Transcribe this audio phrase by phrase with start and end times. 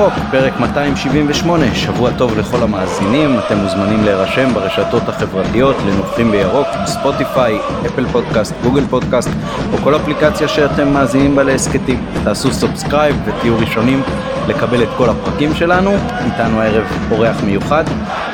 [0.00, 7.58] בירוק, פרק 278, שבוע טוב לכל המאזינים, אתם מוזמנים להירשם ברשתות החברתיות לנובחים בירוק, ספוטיפיי,
[7.86, 9.28] אפל פודקאסט, גוגל פודקאסט
[9.72, 12.04] או כל אפליקציה שאתם מאזינים בה להסכתים.
[12.24, 14.02] תעשו subscribe ותהיו ראשונים
[14.50, 17.84] לקבל את כל הפרקים שלנו, איתנו הערב אורח מיוחד,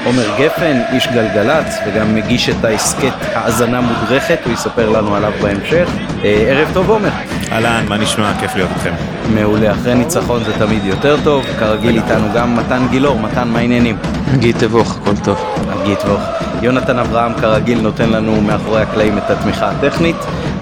[0.04, 5.88] עומר גפן, איש גלגלצ וגם מגיש את ההסכת האזנה מודרכת, הוא יספר לנו עליו בהמשך.
[6.24, 7.08] אה, ערב טוב עומר.
[7.52, 8.32] אהלן, מה נשמע?
[8.40, 8.92] כיף להיות איתכם.
[9.34, 13.96] מעולה, אחרי ניצחון זה תמיד יותר טוב, כרגיל איתנו גם מתן גילאור, מתן מה העניינים?
[14.38, 15.38] גיל תבוך, הכל טוב.
[15.84, 16.22] גיל תבוך.
[16.62, 20.16] יונתן אברהם כרגיל נותן לנו מאחורי הקלעים את התמיכה הטכנית,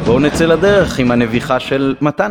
[0.05, 2.31] בואו נצא לדרך עם הנביחה של מתן.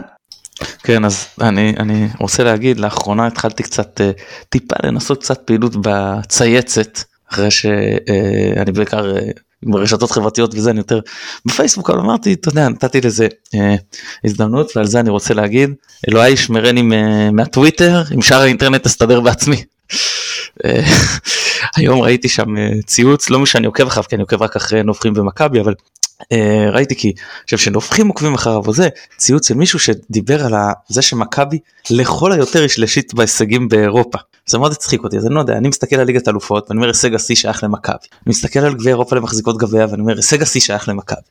[0.83, 4.11] כן אז אני אני רוצה להגיד לאחרונה התחלתי קצת אה,
[4.49, 6.99] טיפה לנסות קצת פעילות בצייצת
[7.31, 9.21] אחרי שאני בעיקר אה,
[9.65, 10.99] ברשתות חברתיות וזה אני יותר
[11.45, 13.75] בפייסבוק אבל אמרתי אתה יודע נתתי לזה אה,
[14.25, 15.69] הזדמנות ועל זה אני רוצה להגיד
[16.09, 16.81] אלוהי ישמרני
[17.31, 19.63] מהטוויטר עם שאר האינטרנט אסתדר בעצמי.
[20.65, 20.83] אה,
[21.75, 25.13] היום ראיתי שם אה, ציוץ לא משנה עוקב אחריו כי אני עוקב רק אחרי נובחים
[25.15, 25.73] ומכבי אבל
[26.71, 30.53] ראיתי כי עכשיו שנובחים עוקבים אחריו וזה ציוץ של מישהו שדיבר על
[30.87, 34.17] זה שמכבי לכל היותר היא שלישית בהישגים באירופה.
[34.45, 36.87] זה מאוד הצחיק אותי אז אני לא יודע אני מסתכל על ליגת אלופות ואני אומר
[36.87, 37.95] הישג השיא שייך למכבי.
[38.11, 41.21] אני מסתכל על גביע אירופה למחזיקות גביע ואני אומר הישג השיא שייך למכבי.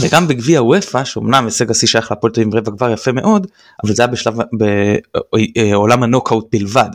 [0.00, 3.46] וגם בגביע אופ"א שאומנם הישג השיא שייך להפועל תל אביב רבע כבר יפה מאוד
[3.84, 4.34] אבל זה היה בשלב
[5.54, 6.90] בעולם הנוקאוט בלבד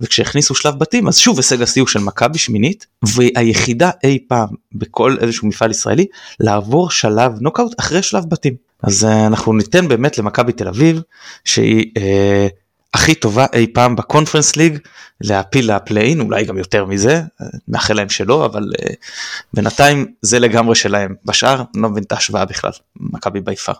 [0.00, 5.16] וכשהכניסו שלב בתים אז שוב הישג השיא הוא של מכבי שמינית והיחידה אי פעם בכל
[5.20, 6.06] איזשהו מפעל ישראלי
[6.40, 11.02] לעבור שלב נוקאוט אחרי שלב בתים אז אה, אנחנו ניתן באמת למכבי תל אביב
[11.44, 11.92] שהיא.
[11.96, 12.48] אה,
[12.94, 14.78] הכי טובה אי פעם בקונפרנס ליג
[15.20, 17.22] להפיל ל playing אולי גם יותר מזה
[17.68, 18.92] מאחל להם שלא אבל uh,
[19.54, 23.72] בינתיים זה לגמרי שלהם בשאר לא מבין את ההשוואה בכלל מכבי ביפר.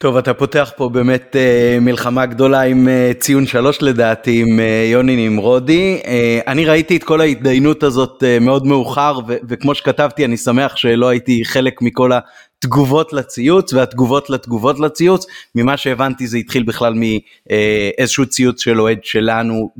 [0.00, 4.92] טוב אתה פותח פה באמת uh, מלחמה גדולה עם uh, ציון שלוש לדעתי עם uh,
[4.92, 6.00] יוני נמרודי.
[6.46, 11.44] אני ראיתי את כל ההתדיינות הזאת מאוד מאוחר ו- וכמו שכתבתי אני שמח שלא הייתי
[11.44, 12.10] חלק מכל
[12.58, 15.26] תגובות לציוץ והתגובות לתגובות לציוץ.
[15.54, 19.70] ממה שהבנתי זה התחיל בכלל מאיזשהו ציוץ של אוהד שלנו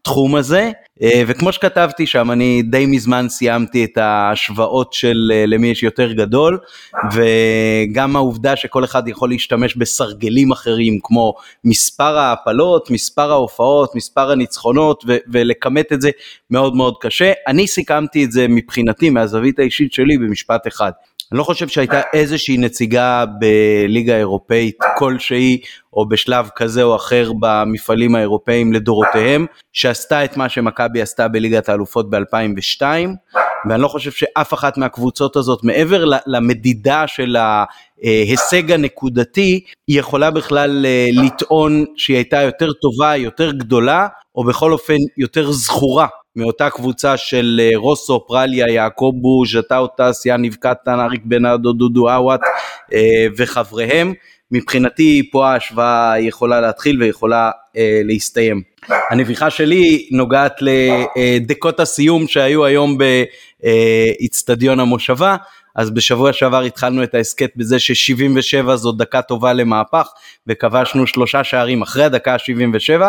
[0.00, 0.70] בתחום הזה
[1.02, 6.12] אה, וכמו שכתבתי שם אני די מזמן סיימתי את ההשוואות של אה, למי יש יותר
[6.12, 6.58] גדול
[7.12, 11.34] וגם העובדה שכל אחד יכול להשתמש בסרגלים אחרים כמו
[11.64, 16.10] מספר ההפלות, מספר ההופעות, מספר הניצחונות ולכמת את זה
[16.50, 17.32] מאוד מאוד קשה.
[17.46, 20.92] אני סיכמתי את זה מבחינתי מהזווית האישית שלי במשפט אחד.
[21.32, 25.60] אני לא חושב שהייתה איזושהי נציגה בליגה האירופאית כלשהי,
[25.92, 32.10] או בשלב כזה או אחר במפעלים האירופאים לדורותיהם, שעשתה את מה שמכבי עשתה בליגת האלופות
[32.10, 32.82] ב-2002,
[33.68, 40.86] ואני לא חושב שאף אחת מהקבוצות הזאת, מעבר למדידה של ההישג הנקודתי, היא יכולה בכלל
[40.86, 47.16] אה, לטעון שהיא הייתה יותר טובה, יותר גדולה, או בכל אופן יותר זכורה מאותה קבוצה
[47.16, 52.40] של אה, רוסו, פרליה, יעקובו, ז'טאו טס, יניב קטן, אריק בנאדו, דודו אוואט
[52.92, 54.12] אה, וחבריהם.
[54.52, 58.62] מבחינתי פה ההשוואה יכולה להתחיל ויכולה אה, להסתיים.
[59.10, 60.56] הנביכה שלי נוגעת
[61.16, 62.98] לדקות הסיום שהיו היום
[63.62, 65.36] באיצטדיון המושבה.
[65.76, 70.08] אז בשבוע שעבר התחלנו את ההסכת בזה ש-77 זו דקה טובה למהפך
[70.46, 73.02] וכבשנו שלושה שערים אחרי הדקה ה-77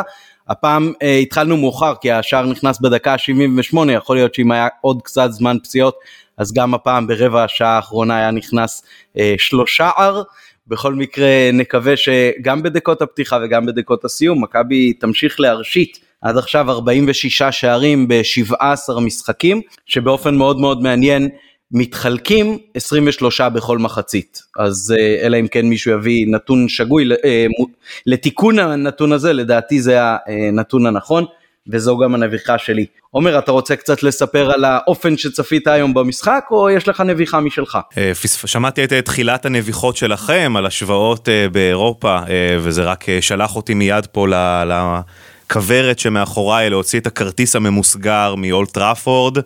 [0.48, 5.32] הפעם אה, התחלנו מאוחר כי השער נכנס בדקה ה-78, יכול להיות שאם היה עוד קצת
[5.32, 5.96] זמן פציעות,
[6.38, 8.84] אז גם הפעם ברבע השעה האחרונה היה נכנס
[9.18, 10.24] אה, שלושה-ער.
[10.68, 17.44] בכל מקרה נקווה שגם בדקות הפתיחה וגם בדקות הסיום מכבי תמשיך להרשית עד עכשיו 46
[17.44, 21.30] שערים ב-17 משחקים שבאופן מאוד מאוד מעניין
[21.72, 27.46] מתחלקים 23 בכל מחצית אז אה, אלא אם כן מישהו יביא נתון שגוי אה,
[28.06, 31.26] לתיקון הנתון הזה לדעתי זה הנתון הנכון
[31.68, 32.86] וזו גם הנביכה שלי.
[33.12, 37.78] עומר אתה רוצה קצת לספר על האופן שצפית היום במשחק או יש לך נביכה משלך?
[37.98, 38.12] אה,
[38.46, 42.20] שמעתי את תחילת הנביכות שלכם על השוואות באירופה
[42.60, 44.28] וזה רק שלח אותי מיד פה
[45.48, 49.38] לכוורת שמאחוריי להוציא את הכרטיס הממוסגר מאולט טראפורד.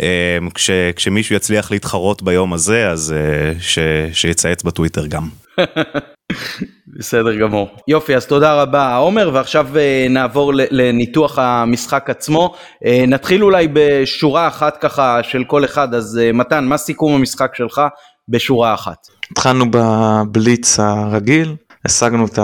[0.00, 3.78] אמ, כש, כשמישהו יצליח להתחרות ביום הזה, אז אה, ש,
[4.12, 5.28] שיצייץ בטוויטר גם.
[6.98, 7.68] בסדר גמור.
[7.88, 12.54] יופי, אז תודה רבה עומר, ועכשיו אה, נעבור לניתוח המשחק עצמו.
[12.84, 17.82] אה, נתחיל אולי בשורה אחת ככה של כל אחד, אז מתן, מה סיכום המשחק שלך
[18.28, 19.06] בשורה אחת?
[19.30, 21.54] התחלנו בבליץ הרגיל,
[21.84, 22.38] השגנו את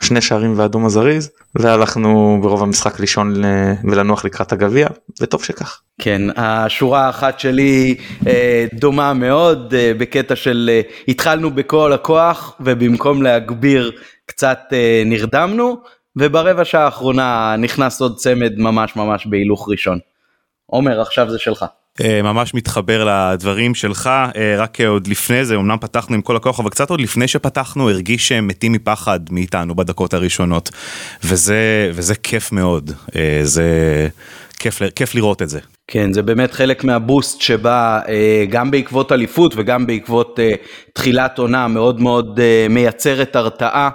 [0.00, 3.42] השני שערים ואדום הזריז והלכנו ברוב המשחק לישון
[3.84, 4.88] ולנוח לקראת הגביע
[5.20, 5.80] וטוב שכך.
[6.00, 7.96] כן השורה האחת שלי
[8.26, 13.92] אה, דומה מאוד אה, בקטע של אה, התחלנו בכל הכוח ובמקום להגביר
[14.26, 14.60] קצת
[15.06, 15.76] נרדמנו
[16.16, 19.98] וברבע שעה האחרונה נכנס עוד צמד ממש ממש בהילוך ראשון.
[20.66, 21.64] עומר עכשיו זה שלך.
[22.00, 26.60] אה, ממש מתחבר לדברים שלך, אה, רק עוד לפני זה, אמנם פתחנו עם כל הכוח,
[26.60, 30.70] אבל קצת עוד לפני שפתחנו, הרגיש שהם מתים מפחד מאיתנו בדקות הראשונות.
[31.24, 34.08] וזה, וזה כיף מאוד, אה, זה
[34.58, 35.60] כיף, כיף לראות את זה.
[35.86, 38.00] כן, זה באמת חלק מהבוסט שבא
[38.50, 40.38] גם בעקבות אליפות וגם בעקבות
[40.94, 42.40] תחילת עונה מאוד מאוד
[42.70, 43.90] מייצרת הרתעה,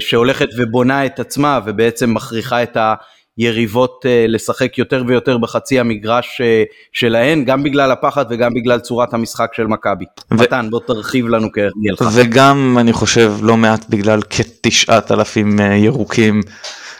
[0.00, 2.94] שהולכת ובונה את עצמה ובעצם מכריחה את ה...
[3.40, 9.14] יריבות uh, לשחק יותר ויותר בחצי המגרש uh, שלהן, גם בגלל הפחד וגם בגלל צורת
[9.14, 10.04] המשחק של מכבי.
[10.30, 10.34] ו...
[10.34, 12.10] מתן, בוא תרחיב לנו כהרגלך.
[12.14, 16.40] וגם, אני חושב, לא מעט בגלל כתשעת אלפים uh, ירוקים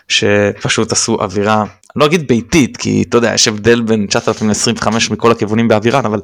[0.09, 1.65] שפשוט עשו אווירה.
[1.97, 6.21] לא אגיד ביתית כי אתה יודע יש הבדל בין 9,000 ל-25 מכל הכיוונים באווירן אבל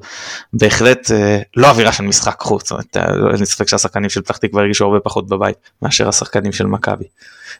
[0.52, 1.10] בהחלט
[1.56, 5.28] לא אווירה של משחק חוץ, אין לי ספק שהשחקנים של פתח תקווה הרגישו הרבה פחות
[5.28, 7.04] בבית מאשר השחקנים של מכבי.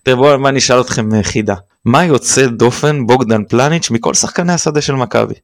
[0.03, 1.55] תראה בואו אני אשאל אתכם חידה
[1.85, 5.35] מה יוצא דופן בוגדן פלניץ' מכל שחקני השדה של מכבי.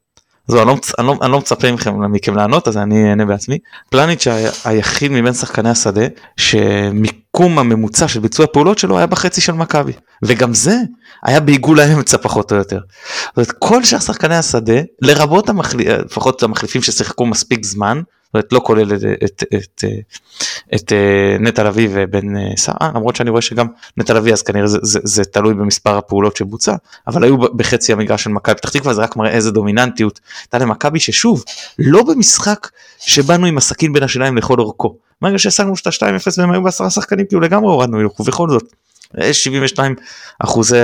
[0.49, 3.59] זו, אני, לא, אני, לא, אני לא מצפה מכם, מכם לענות אז אני אענה בעצמי.
[3.91, 4.27] פלניץ'
[4.65, 6.07] היחיד מבין שחקני השדה
[6.37, 9.93] שמיקום הממוצע של ביצוע פעולות שלו היה בחצי של מכבי
[10.23, 10.77] וגם זה
[11.23, 12.79] היה בעיגול האמצע פחות או יותר.
[13.25, 18.03] זאת אומרת, כל שאר שחקני השדה לרבות המחליפ, לפחות המחליפים ששיחקו מספיק זמן
[18.35, 19.85] אומרת, לא כולל את, את, את,
[20.75, 24.43] את אה, נטע לביא ובן אה, סער, אה, למרות שאני רואה שגם נטע לביא אז
[24.43, 26.75] כנראה זה, זה, זה תלוי במספר הפעולות שבוצע,
[27.07, 31.01] אבל היו בחצי המגרש של מכבי פתח תקווה זה רק מראה איזה דומיננטיות הייתה למכבי
[31.01, 31.45] ששוב,
[31.79, 32.69] לא במשחק
[32.99, 34.97] שבאנו עם הסכין בין השיניים לכל אורכו.
[35.23, 38.73] ברגע שהשגנו את ה-2-0 והם היו בעשרה שחקנים כאילו לגמרי הורדנו הילוך ובכל זאת
[39.33, 39.95] 72
[40.39, 40.77] אחוזי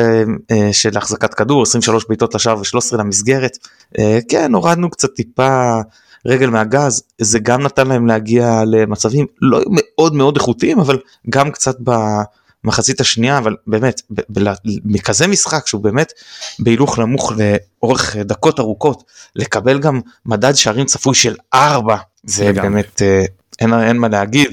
[0.73, 3.59] של החזקת כדור 23 בעיטות לשער ו-13 למסגרת
[4.29, 5.81] כן הורדנו קצת טיפה
[6.28, 10.98] רגל מהגז, זה גם נתן להם להגיע למצבים לא מאוד מאוד איכותיים, אבל
[11.30, 11.76] גם קצת
[12.64, 14.02] במחצית השנייה, אבל באמת,
[14.84, 16.12] מכזה משחק שהוא באמת
[16.58, 17.32] בהילוך נמוך
[17.82, 19.04] לאורך דקות ארוכות,
[19.36, 22.62] לקבל גם מדד שערים צפוי של 4, זה גם.
[22.62, 23.25] באמת, אה,
[23.60, 24.50] אין, אין מה להגיד.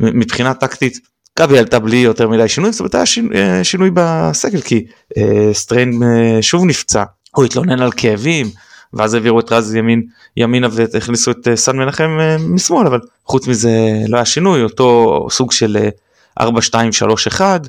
[0.00, 0.98] מבחינה טקטית,
[1.38, 4.84] מכבי עלתה בלי יותר מדי שינויים, זאת אומרת היה אה, שינוי בסגל כי
[5.16, 6.02] אה, סטריין
[6.40, 7.04] שוב נפצע,
[7.36, 8.50] הוא התלונן על כאבים,
[8.92, 10.02] ואז העבירו את רז ימין
[10.36, 13.70] ימינה והכניסו את אה, סן מנחם אה, משמאל אבל חוץ מזה
[14.08, 15.88] לא היה שינוי אותו סוג של
[16.40, 17.68] 4 2 3 1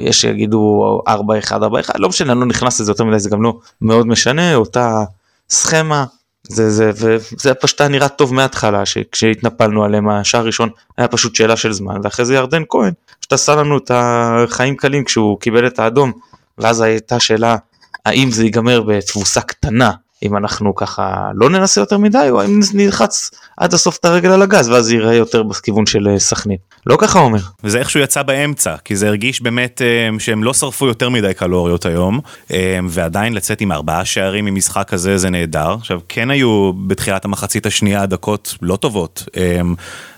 [0.00, 3.30] יש שיגידו 4 1 4 1 לא משנה אני לא נכנס לזה יותר מדי זה
[3.30, 5.04] גם לא מאוד משנה אותה
[5.50, 6.04] סכמה
[6.48, 10.68] זה זה וזה פשוט היה נראה טוב מההתחלה שכשהתנפלנו עליהם השער הראשון
[10.98, 15.04] היה פשוט שאלה של זמן ואחרי זה ירדן כהן פשוט עשה לנו את החיים קלים
[15.04, 16.12] כשהוא קיבל את האדום
[16.58, 17.56] ואז הייתה שאלה
[18.04, 19.90] האם זה ייגמר בתבוסה קטנה
[20.24, 24.42] אם אנחנו ככה לא ננסה יותר מדי או אם נלחץ עד הסוף את הרגל על
[24.42, 26.56] הגז ואז זה ייראה יותר בכיוון של אה, סכנין.
[26.86, 27.38] לא ככה אומר.
[27.64, 31.86] וזה איכשהו יצא באמצע כי זה הרגיש באמת אה, שהם לא שרפו יותר מדי קלוריות
[31.86, 32.20] היום
[32.52, 35.74] אה, ועדיין לצאת עם ארבעה שערים ממשחק כזה זה נהדר.
[35.78, 39.24] עכשיו כן היו בתחילת המחצית השנייה דקות לא טובות.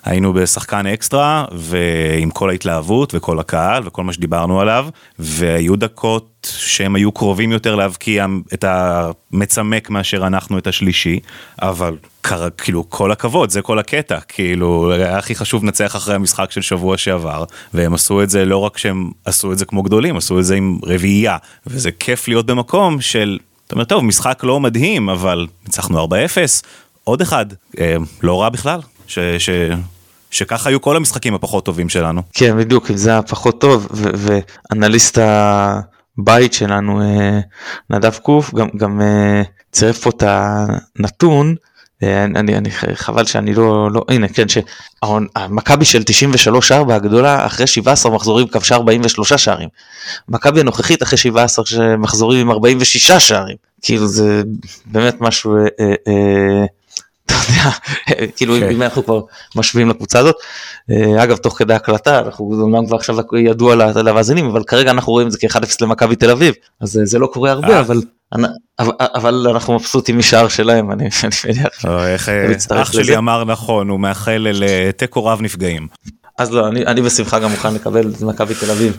[0.07, 4.89] היינו בשחקן אקסטרה ועם כל ההתלהבות וכל הקהל וכל מה שדיברנו עליו
[5.19, 11.21] והיו דקות שהם היו קרובים יותר להבקיע את המצמק מאשר אנחנו את השלישי
[11.63, 11.97] אבל
[12.59, 16.99] כאילו כל הכבוד זה כל הקטע כאילו היה הכי חשוב לנצח אחרי המשחק של שבוע
[16.99, 17.45] שעבר
[17.75, 20.55] והם עשו את זה לא רק שהם עשו את זה כמו גדולים עשו את זה
[20.55, 21.37] עם רביעייה
[21.67, 23.39] וזה כיף להיות במקום של.
[23.67, 26.09] אתה אומר טוב משחק לא מדהים אבל ניצחנו 4-0
[27.05, 27.47] עוד אחד
[27.79, 29.51] אה, לא רע בכלל ש, ש,
[30.31, 32.23] שככה היו כל המשחקים הפחות טובים שלנו.
[32.35, 37.41] כן בדיוק זה היה פחות טוב ואנליסט הבית שלנו אה,
[37.91, 39.43] נדב קוף גם, גם אה,
[39.73, 41.55] צירף פה את הנתון.
[42.03, 47.67] אה, אני, אני חבל שאני לא, לא הנה כן שהמכבי של 93 4 הגדולה אחרי
[47.67, 49.69] 17 מחזורים כבשה 43 שערים.
[50.29, 53.57] מכבי הנוכחית אחרי 17 מחזורים עם 46 שערים.
[53.83, 54.43] כאילו זה
[54.87, 56.65] באמת משהו אה, אה,
[57.27, 57.71] אתה יודע,
[58.37, 58.71] כאילו כן.
[58.71, 59.21] אם אנחנו כבר
[59.57, 60.37] משווים לקבוצה הזאת,
[60.91, 65.27] אה, אגב תוך כדי הקלטה, אנחנו אומנם כבר עכשיו ידוע למאזינים, אבל כרגע אנחנו רואים
[65.27, 67.81] את זה כ-1-0 למכבי תל אביב, אז זה לא קורה הרבה, אה.
[67.81, 68.01] אבל...
[68.99, 71.05] אבל אנחנו מבסוטים משער שלהם אני
[71.45, 71.85] מניח.
[72.73, 75.87] אח שלי אמר נכון הוא מאחל לתיקו רב נפגעים.
[76.39, 78.97] אז לא אני, אני בשמחה גם מוכן לקבל את מכבי תל אביב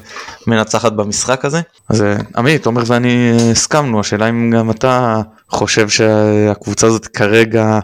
[0.48, 1.62] מנצחת במשחק הזה.
[1.90, 2.04] אז
[2.38, 7.80] עמית עומר ואני הסכמנו השאלה אם גם אתה חושב שהקבוצה הזאת כרגע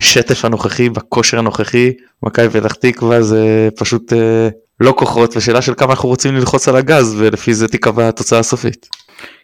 [0.00, 1.92] בשטף הנוכחי, בכושר הנוכחי,
[2.22, 4.48] מכבי פתח תקווה זה פשוט אה,
[4.80, 8.88] לא כוחות ושאלה של כמה אנחנו רוצים ללחוץ על הגז ולפי זה תיקבע התוצאה הסופית.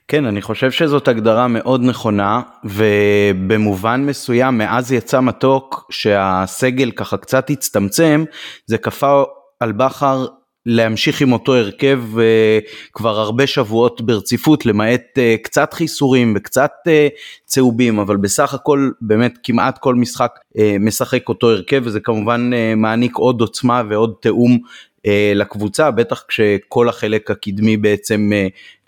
[0.08, 7.50] כן, אני חושב שזאת הגדרה מאוד נכונה, ובמובן מסוים מאז יצא מתוק שהסגל ככה קצת
[7.50, 8.24] הצטמצם,
[8.66, 9.22] זה כפה
[9.60, 10.26] על בכר
[10.66, 12.20] להמשיך עם אותו הרכב uh,
[12.92, 16.90] כבר הרבה שבועות ברציפות למעט uh, קצת חיסורים וקצת uh,
[17.44, 22.76] צהובים אבל בסך הכל באמת כמעט כל משחק uh, משחק אותו הרכב וזה כמובן uh,
[22.76, 24.58] מעניק עוד עוצמה ועוד תיאום
[25.06, 28.30] uh, לקבוצה בטח כשכל החלק הקדמי בעצם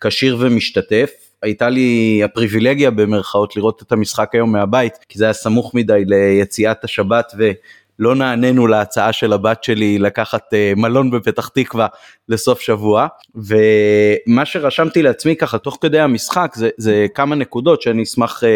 [0.01, 1.11] כשיר ומשתתף.
[1.43, 6.85] הייתה לי הפריבילגיה במרכאות לראות את המשחק היום מהבית כי זה היה סמוך מדי ליציאת
[6.85, 7.51] השבת ו...
[7.99, 11.87] לא נענינו להצעה של הבת שלי לקחת uh, מלון בפתח תקווה
[12.29, 18.43] לסוף שבוע ומה שרשמתי לעצמי ככה תוך כדי המשחק זה, זה כמה נקודות שאני אשמח
[18.43, 18.47] uh,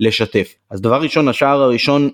[0.00, 0.54] לשתף.
[0.70, 2.10] אז דבר ראשון השער הראשון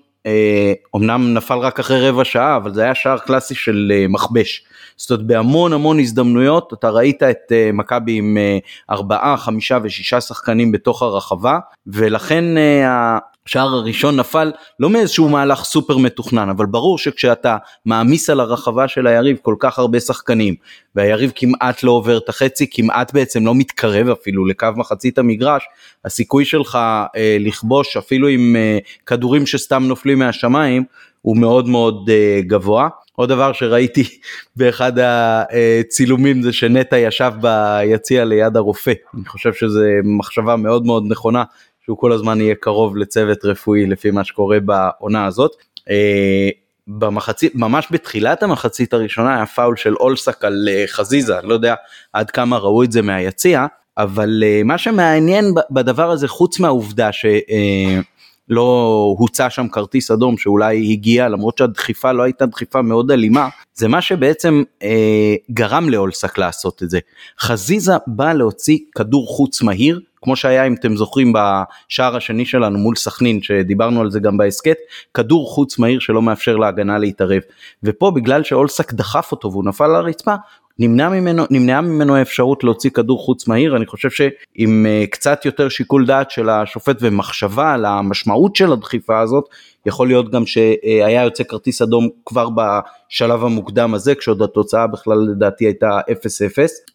[0.94, 4.64] אומנם אה, נפל רק אחרי רבע שעה אבל זה היה שער קלאסי של uh, מכבש.
[4.96, 10.20] זאת אומרת בהמון המון הזדמנויות אתה ראית את uh, מכבי עם uh, ארבעה חמישה ושישה
[10.20, 16.98] שחקנים בתוך הרחבה ולכן uh, השער הראשון נפל לא מאיזשהו מהלך סופר מתוכנן אבל ברור
[16.98, 20.54] שכשאתה מעמיס על הרחבה של היריב כל כך הרבה שחקנים
[20.94, 25.62] והיריב כמעט לא עובר את החצי כמעט בעצם לא מתקרב אפילו לקו מחצית המגרש
[26.04, 26.78] הסיכוי שלך
[27.16, 30.84] אה, לכבוש אפילו עם אה, כדורים שסתם נופלים מהשמיים
[31.22, 32.88] הוא מאוד מאוד אה, גבוה.
[33.16, 34.04] עוד דבר שראיתי
[34.56, 41.44] באחד הצילומים זה שנטע ישב ביציע ליד הרופא אני חושב שזו מחשבה מאוד מאוד נכונה
[41.84, 45.52] שהוא כל הזמן יהיה קרוב לצוות רפואי לפי מה שקורה בעונה הזאת.
[45.90, 46.50] אה,
[46.86, 51.74] במחצית ממש בתחילת המחצית הראשונה היה פאול של אולסק על אה, חזיזה לא יודע
[52.12, 53.66] עד כמה ראו את זה מהיציע
[53.98, 61.28] אבל אה, מה שמעניין בדבר הזה חוץ מהעובדה שלא הוצא שם כרטיס אדום שאולי הגיע
[61.28, 66.90] למרות שהדחיפה לא הייתה דחיפה מאוד אלימה זה מה שבעצם אה, גרם לאולסק לעשות את
[66.90, 66.98] זה
[67.40, 72.96] חזיזה בא להוציא כדור חוץ מהיר כמו שהיה אם אתם זוכרים בשער השני שלנו מול
[72.96, 74.76] סכנין שדיברנו על זה גם בהסכת,
[75.14, 77.42] כדור חוץ מהיר שלא מאפשר להגנה להתערב.
[77.82, 80.34] ופה בגלל שאולסק דחף אותו והוא נפל על הרצפה,
[80.78, 85.68] נמנע ממנו, נמנעה ממנו האפשרות להוציא כדור חוץ מהיר, אני חושב שעם uh, קצת יותר
[85.68, 89.44] שיקול דעת של השופט ומחשבה על המשמעות של הדחיפה הזאת,
[89.86, 95.64] יכול להיות גם שהיה יוצא כרטיס אדום כבר בשלב המוקדם הזה, כשעוד התוצאה בכלל לדעתי
[95.64, 96.00] הייתה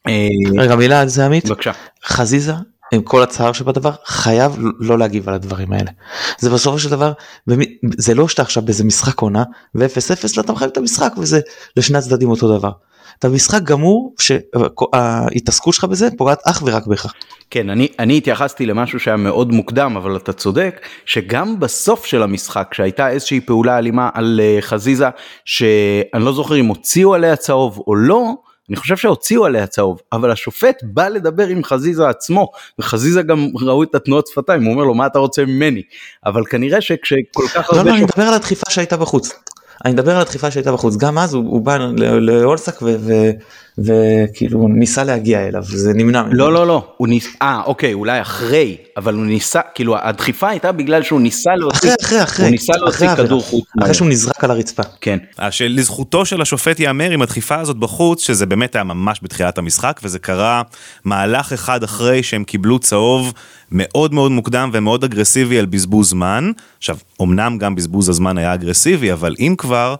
[0.07, 0.10] 0-0.
[0.57, 1.46] רגע מילה על זה עמית.
[1.46, 1.72] בבקשה.
[2.05, 2.53] חזיזה
[2.91, 5.91] עם כל הצער שבדבר חייב לא להגיב על הדברים האלה.
[6.39, 7.13] זה בסופו של דבר
[7.98, 9.44] זה לא שאתה עכשיו באיזה משחק עונה
[9.75, 11.39] ו-0-0 אתה מחייב את המשחק וזה
[11.77, 12.72] לשני הצדדים אותו דבר.
[13.20, 17.13] אתה משחק גמור שההתעסקות שלך בזה פוגעת אך ורק בך.
[17.50, 22.74] כן אני אני התייחסתי למשהו שהיה מאוד מוקדם אבל אתה צודק שגם בסוף של המשחק
[22.74, 25.08] שהייתה איזושהי פעולה אלימה על אה, חזיזה
[25.46, 28.34] שאני לא זוכר אם הוציאו עליה צהוב או לא
[28.69, 33.83] אני חושב שהוציאו עליה צהוב, אבל השופט בא לדבר עם חזיזה עצמו, וחזיזה גם ראו
[33.83, 35.81] את התנועות שפתיים, הוא אומר לו מה אתה רוצה ממני,
[36.25, 37.83] אבל כנראה שכשכל כך הרבה...
[37.83, 39.33] לא, לא, אני מדבר על הדחיפה שהייתה בחוץ.
[39.86, 41.77] אני מדבר על הדחיפה שהייתה בחוץ, גם אז הוא, הוא בא
[42.19, 42.96] לאולסק ו...
[43.00, 43.13] ו...
[43.77, 48.77] וכאילו ניסה להגיע אליו זה נמנע לא לא לא הוא ניסה אה אוקיי אולי אחרי
[48.98, 53.15] אבל הוא ניסה כאילו הדחיפה הייתה בגלל שהוא ניסה להוציא אחרי אחרי הוא ניסה להוציא
[53.15, 54.84] כדור חוץ אחרי שהוא נזרק על הרצפה.
[55.01, 55.17] כן.
[55.62, 60.19] לזכותו של השופט ייאמר עם הדחיפה הזאת בחוץ שזה באמת היה ממש בתחילת המשחק וזה
[60.19, 60.62] קרה
[61.05, 63.34] מהלך אחד אחרי שהם קיבלו צהוב
[63.72, 69.13] מאוד מאוד מוקדם ומאוד אגרסיבי על בזבוז זמן עכשיו אמנם גם בזבוז הזמן היה אגרסיבי
[69.13, 69.96] אבל אם כבר.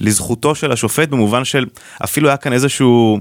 [0.00, 1.66] לזכותו של השופט במובן של
[2.04, 3.18] אפילו היה כאן איזשהו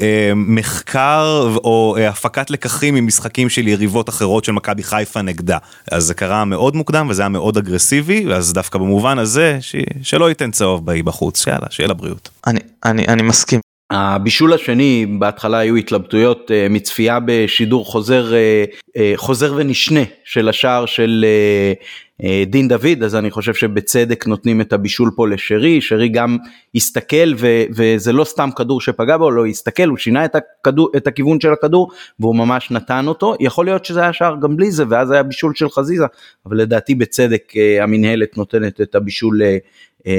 [0.00, 5.58] אה, מחקר או אה, הפקת לקחים ממשחקים של יריבות אחרות של מכבי חיפה נגדה.
[5.90, 9.76] אז זה קרה מאוד מוקדם וזה היה מאוד אגרסיבי, אז דווקא במובן הזה ש...
[10.02, 12.28] שלא ייתן צהוב באי בחוץ, יאללה, שיהיה לבריאות.
[12.46, 13.60] אני, אני, אני מסכים.
[13.90, 18.32] הבישול השני בהתחלה היו התלבטויות uh, מצפייה בשידור חוזר
[19.16, 21.72] חוזר ונשנה של השער של אה,
[22.46, 26.36] דין דוד אז אני חושב שבצדק נותנים את הבישול פה לשרי שרי גם
[26.74, 31.06] הסתכל ו, וזה לא סתם כדור שפגע בו לא הסתכל הוא שינה את, הכדור, את
[31.06, 31.90] הכיוון של הכדור
[32.20, 33.34] והוא ממש נתן אותו.
[33.40, 36.04] יכול להיות שזה היה שער גם בלי זה ואז היה בישול של חזיזה
[36.46, 39.58] אבל לדעתי בצדק אה, המינהלת נותנת את הבישול אה, אה,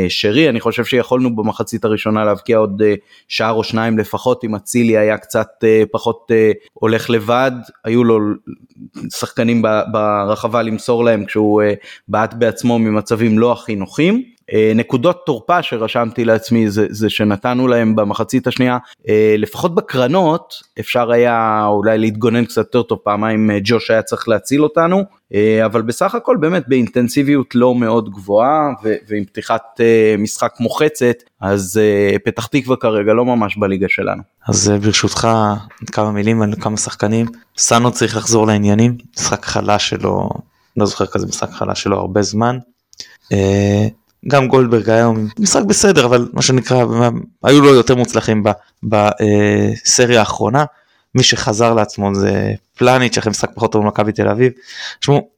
[0.10, 2.94] שרי אני חושב שיכולנו במחצית הראשונה להבקיע עוד אה,
[3.28, 6.32] שער או שניים לפחות אם אצילי היה קצת אה, פחות
[6.74, 7.52] הולך לבד
[7.84, 8.20] היו לו
[9.10, 9.62] שחקנים
[9.92, 11.62] ברחבה למסור להם כשהוא
[12.08, 14.35] בעט בעצמו ממצבים לא הכי נוחים.
[14.54, 18.78] אה, נקודות תורפה שרשמתי לעצמי זה, זה שנתנו להם במחצית השנייה.
[19.10, 23.00] אה, לפחות בקרנות אפשר היה אולי להתגונן קצת יותר טוב.
[23.04, 25.04] פעמיים אה, ג'וש היה צריך להציל אותנו.
[25.66, 28.70] אבל בסך הכל באמת באינטנסיביות לא מאוד גבוהה
[29.08, 29.62] ועם פתיחת
[30.18, 31.80] משחק מוחצת אז
[32.26, 34.22] פתח תקווה כרגע לא ממש בליגה שלנו.
[34.48, 35.28] אז ברשותך
[35.92, 37.26] כמה מילים על כמה שחקנים.
[37.58, 38.98] סאנו צריך לחזור לעניינים.
[39.18, 40.30] משחק חלש שלו
[40.78, 42.58] לא זוכר כזה משחק חלש שלו הרבה זמן.
[44.28, 46.86] גם גולדברג היה משחק בסדר אבל מה שנקרא
[47.44, 48.44] היו לו יותר מוצלחים
[48.84, 50.66] בסריה האחרונה.
[51.16, 54.52] מי שחזר לעצמו זה פלניץ' אחרי משחק פחות טוב במכבי תל אביב.
[55.00, 55.30] תשמעו,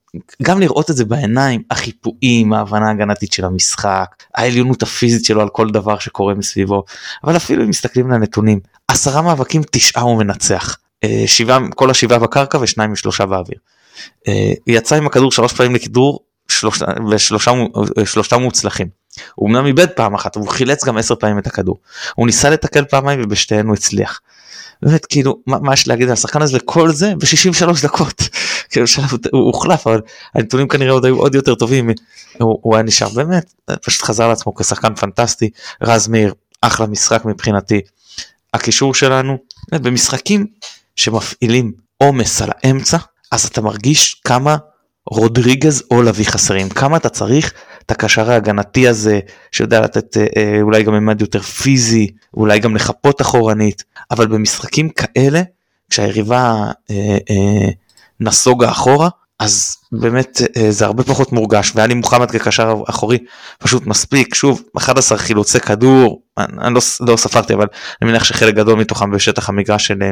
[0.42, 5.70] גם לראות את זה בעיניים, החיפויים, ההבנה ההגנתית של המשחק, העליונות הפיזית שלו על כל
[5.70, 6.84] דבר שקורה מסביבו,
[7.24, 10.78] אבל אפילו אם מסתכלים על הנתונים, עשרה מאבקים, תשעה הוא מנצח.
[11.04, 13.58] אה, שבעה, כל השבעה בקרקע ושניים משלושה באוויר.
[14.28, 16.86] אה, יצא עם הכדור שלוש פעמים לכדור שלושה,
[17.98, 18.88] ושלושה מוצלחים.
[19.36, 21.78] הוא אמנם איבד פעם אחת, הוא חילץ גם עשר פעמים את הכדור.
[22.16, 24.20] הוא ניסה לתקל פעמיים ובשתיהן הוא הצליח.
[24.82, 28.22] באמת כאילו מה, מה יש להגיד על השחקן הזה כל זה ב-63 דקות
[28.70, 28.86] כאילו
[29.32, 30.02] הוא הוחלף אבל
[30.36, 31.90] הנתונים כנראה עוד היו עוד יותר טובים
[32.40, 35.50] הוא, הוא היה נשאר באמת פשוט חזר לעצמו כשחקן פנטסטי
[35.82, 37.82] רז מאיר אחלה משחק מבחינתי
[38.54, 39.38] הקישור שלנו
[39.72, 40.48] במשחקים
[40.96, 42.98] שמפעילים עומס על האמצע
[43.32, 44.58] אז אתה מרגיש כמה
[45.12, 47.54] רודריגז או לביא חסרים כמה אתה צריך?
[47.86, 49.20] את הקשר ההגנתי הזה
[49.52, 53.84] שיודע לתת אה, אה, אולי גם ממד יותר פיזי אולי גם לחפות אחורנית.
[54.12, 55.42] אבל במשחקים כאלה
[55.90, 57.70] כשהיריבה אה, אה,
[58.20, 59.10] נסוגה אחורה
[59.40, 61.72] אז באמת אה, זה הרבה פחות מורגש.
[61.76, 63.18] והיה לי מוחמד כקשר אחורי
[63.60, 64.36] פשוט מספיק.
[64.36, 67.68] שוב 11 חילוצי כדור אני לא, לא ספרתי אבל
[68.02, 70.12] אני מניח שחלק גדול מתוכם בשטח המגרש של אה,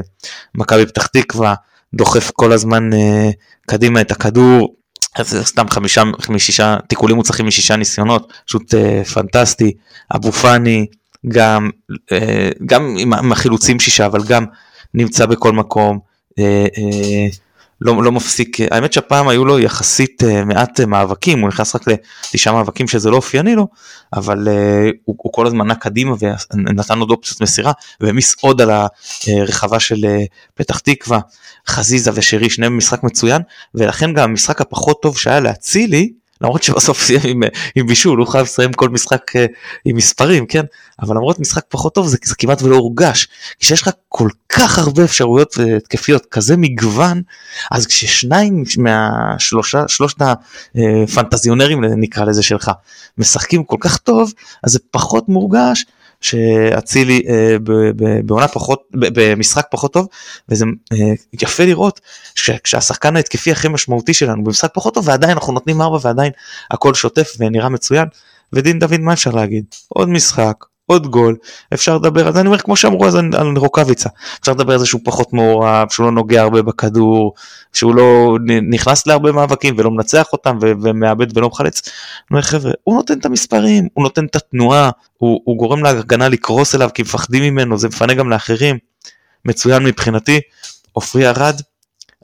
[0.55, 1.53] מכבי פתח תקווה
[1.93, 3.29] דוחף כל הזמן אה,
[3.67, 4.75] קדימה את הכדור
[5.23, 9.73] זה סתם חמישה משישה תיקולים מוצלחים משישה ניסיונות פשוט אה, פנטסטי
[10.15, 10.85] אבו פאני
[11.27, 11.69] גם
[12.11, 14.45] אה, גם עם החילוצים שישה אבל גם
[14.93, 15.99] נמצא בכל מקום.
[16.39, 17.27] אה, אה,
[17.81, 21.81] לא, לא מפסיק, האמת שהפעם היו לו יחסית uh, מעט uh, מאבקים, הוא נכנס רק
[21.87, 23.67] לתשעה מאבקים שזה לא אופייני לו,
[24.13, 24.51] אבל uh,
[25.05, 26.15] הוא, הוא כל הזמן נע קדימה
[26.53, 28.71] ונתן עוד אופציות מסירה, והעמיס עוד על
[29.27, 30.05] הרחבה של
[30.53, 31.19] פתח תקווה,
[31.67, 33.41] חזיזה ושרי, שניהם במשחק מצוין,
[33.75, 36.13] ולכן גם המשחק הפחות טוב שהיה לאצילי,
[36.45, 37.43] למרות שבסוף סיים עם,
[37.75, 39.39] עם בישול, הוא חייב לסיים כל משחק uh,
[39.85, 40.63] עם מספרים, כן?
[41.01, 43.27] אבל למרות משחק פחות טוב זה, זה כמעט ולא הורגש.
[43.59, 47.21] כשיש לך כל כך הרבה אפשרויות התקפיות, כזה מגוון,
[47.71, 50.17] אז כששניים מהשלושה, שלושת
[50.75, 52.71] הפנטזיונרים נקרא לזה שלך,
[53.17, 55.85] משחקים כל כך טוב, אז זה פחות מורגש.
[56.25, 57.55] שאצילי אה,
[58.25, 60.07] בעונה פחות, במשחק פחות טוב,
[60.49, 60.97] וזה אה,
[61.33, 62.01] יפה לראות
[62.35, 66.31] שכשהשחקן ההתקפי הכי משמעותי שלנו במשחק פחות טוב, ועדיין אנחנו נותנים ארבע ועדיין
[66.71, 68.07] הכל שוטף ונראה מצוין,
[68.53, 69.65] ודין דוד מה אפשר להגיד?
[69.87, 71.35] עוד משחק, עוד גול,
[71.73, 74.09] אפשר לדבר זה, אני אומר כמו שאמרו אז על רוקאביצה,
[74.41, 77.33] אפשר לדבר על זה שהוא פחות מעורב, שהוא לא נוגע הרבה בכדור,
[77.73, 78.37] שהוא לא
[78.69, 81.81] נכנס להרבה מאבקים ולא מנצח אותם ו- ומאבד ולא מחלץ.
[81.85, 81.91] אני
[82.31, 86.75] אומר חבר'ה, הוא נותן את המספרים, הוא נותן את התנועה, הוא, הוא גורם להגנה לקרוס
[86.75, 88.77] אליו כי מפחדים ממנו, זה מפנה גם לאחרים.
[89.45, 90.39] מצוין מבחינתי,
[90.93, 91.61] עופרי ארד,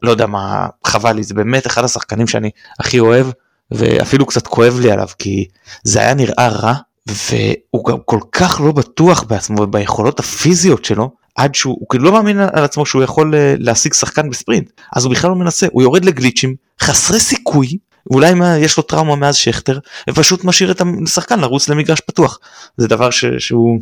[0.01, 3.27] לא יודע מה, חבל לי, זה באמת אחד השחקנים שאני הכי אוהב,
[3.71, 5.45] ואפילו קצת כואב לי עליו, כי
[5.83, 6.73] זה היה נראה רע
[7.07, 12.11] והוא גם כל כך לא בטוח בעצמו וביכולות הפיזיות שלו עד שהוא הוא כאילו לא
[12.11, 14.71] מאמין על עצמו שהוא יכול אה, להשיג שחקן בספרינט.
[14.95, 17.77] אז הוא בכלל לא מנסה הוא יורד לגליצ'ים חסרי סיכוי
[18.09, 22.39] אולי מה, יש לו טראומה מאז שכטר ופשוט משאיר את השחקן לרוץ למגרש פתוח.
[22.77, 23.79] זה דבר ש, שהוא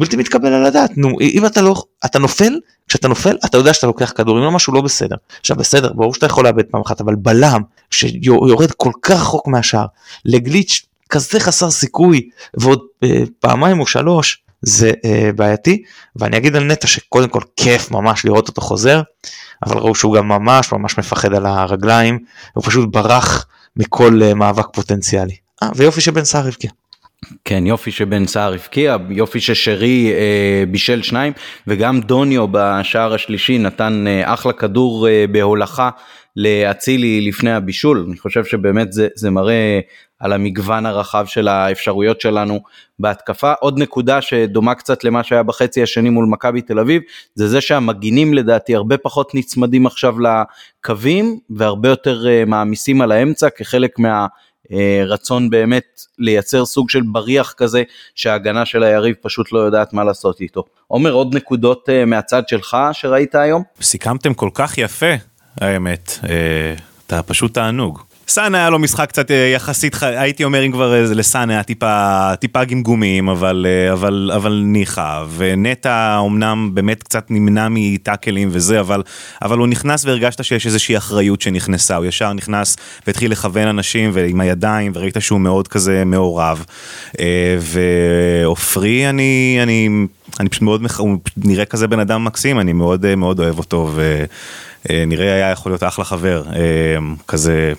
[0.00, 0.90] בלתי מתקבל על הדעת.
[0.96, 2.58] נו אם אתה לא אתה נופל
[2.88, 5.16] כשאתה נופל אתה יודע שאתה לוקח כדור אם לא משהו לא בסדר.
[5.40, 9.86] עכשיו בסדר ברור שאתה יכול לאבד פעם אחת אבל בלם שיורד כל כך רחוק מהשאר
[10.24, 10.82] לגליץ'
[11.12, 15.82] כזה חסר סיכוי ועוד אה, פעמיים או שלוש זה אה, בעייתי
[16.16, 19.02] ואני אגיד על נטע שקודם כל כיף ממש לראות אותו חוזר
[19.66, 22.18] אבל ראו שהוא גם ממש ממש מפחד על הרגליים
[22.54, 23.46] הוא פשוט ברח
[23.76, 25.36] מכל אה, מאבק פוטנציאלי.
[25.62, 26.70] אה, ויופי שבן סער הבקיע.
[27.44, 31.32] כן יופי שבן סער הבקיע יופי ששרי אה, בישל שניים
[31.66, 35.90] וגם דוניו בשער השלישי נתן אה, אחלה כדור אה, בהולכה
[36.36, 39.80] לאצילי לפני הבישול אני חושב שבאמת זה, זה מראה
[40.22, 42.60] על המגוון הרחב של האפשרויות שלנו
[42.98, 43.52] בהתקפה.
[43.60, 47.02] עוד נקודה שדומה קצת למה שהיה בחצי השני מול מכבי תל אביב,
[47.34, 53.50] זה זה שהמגינים לדעתי הרבה פחות נצמדים עכשיו לקווים והרבה יותר אה, מעמיסים על האמצע
[53.50, 54.26] כחלק מה...
[55.06, 57.82] רצון באמת לייצר סוג של בריח כזה
[58.14, 60.64] שההגנה של היריב פשוט לא יודעת מה לעשות איתו.
[60.86, 63.62] עומר עוד נקודות אה, מהצד שלך שראית היום?
[63.80, 65.14] סיכמתם כל כך יפה
[65.60, 66.74] האמת, אה,
[67.06, 68.02] אתה פשוט תענוג.
[68.28, 72.64] סאן היה לו משחק קצת אה, יחסית, הייתי אומר אם כבר לסאן היה טיפה, טיפה
[72.64, 79.02] גמגומים, אבל, אה, אבל, אבל ניחא, ונטע אמנם באמת קצת נמנע מטאקלים וזה, אבל,
[79.42, 84.40] אבל הוא נכנס והרגשת שיש איזושהי אחריות שנכנסה, הוא ישר נכנס והתחיל לכוון אנשים ועם
[84.40, 86.64] הידיים, וראית שהוא מאוד כזה מעורב.
[87.20, 89.88] אה, ועופרי, אני, אני,
[90.40, 93.90] אני פשוט מאוד, הוא נראה כזה בן אדם מקסים, אני מאוד מאוד אוהב אותו,
[94.90, 96.42] ונראה היה יכול להיות אחלה חבר,
[97.28, 97.72] כזה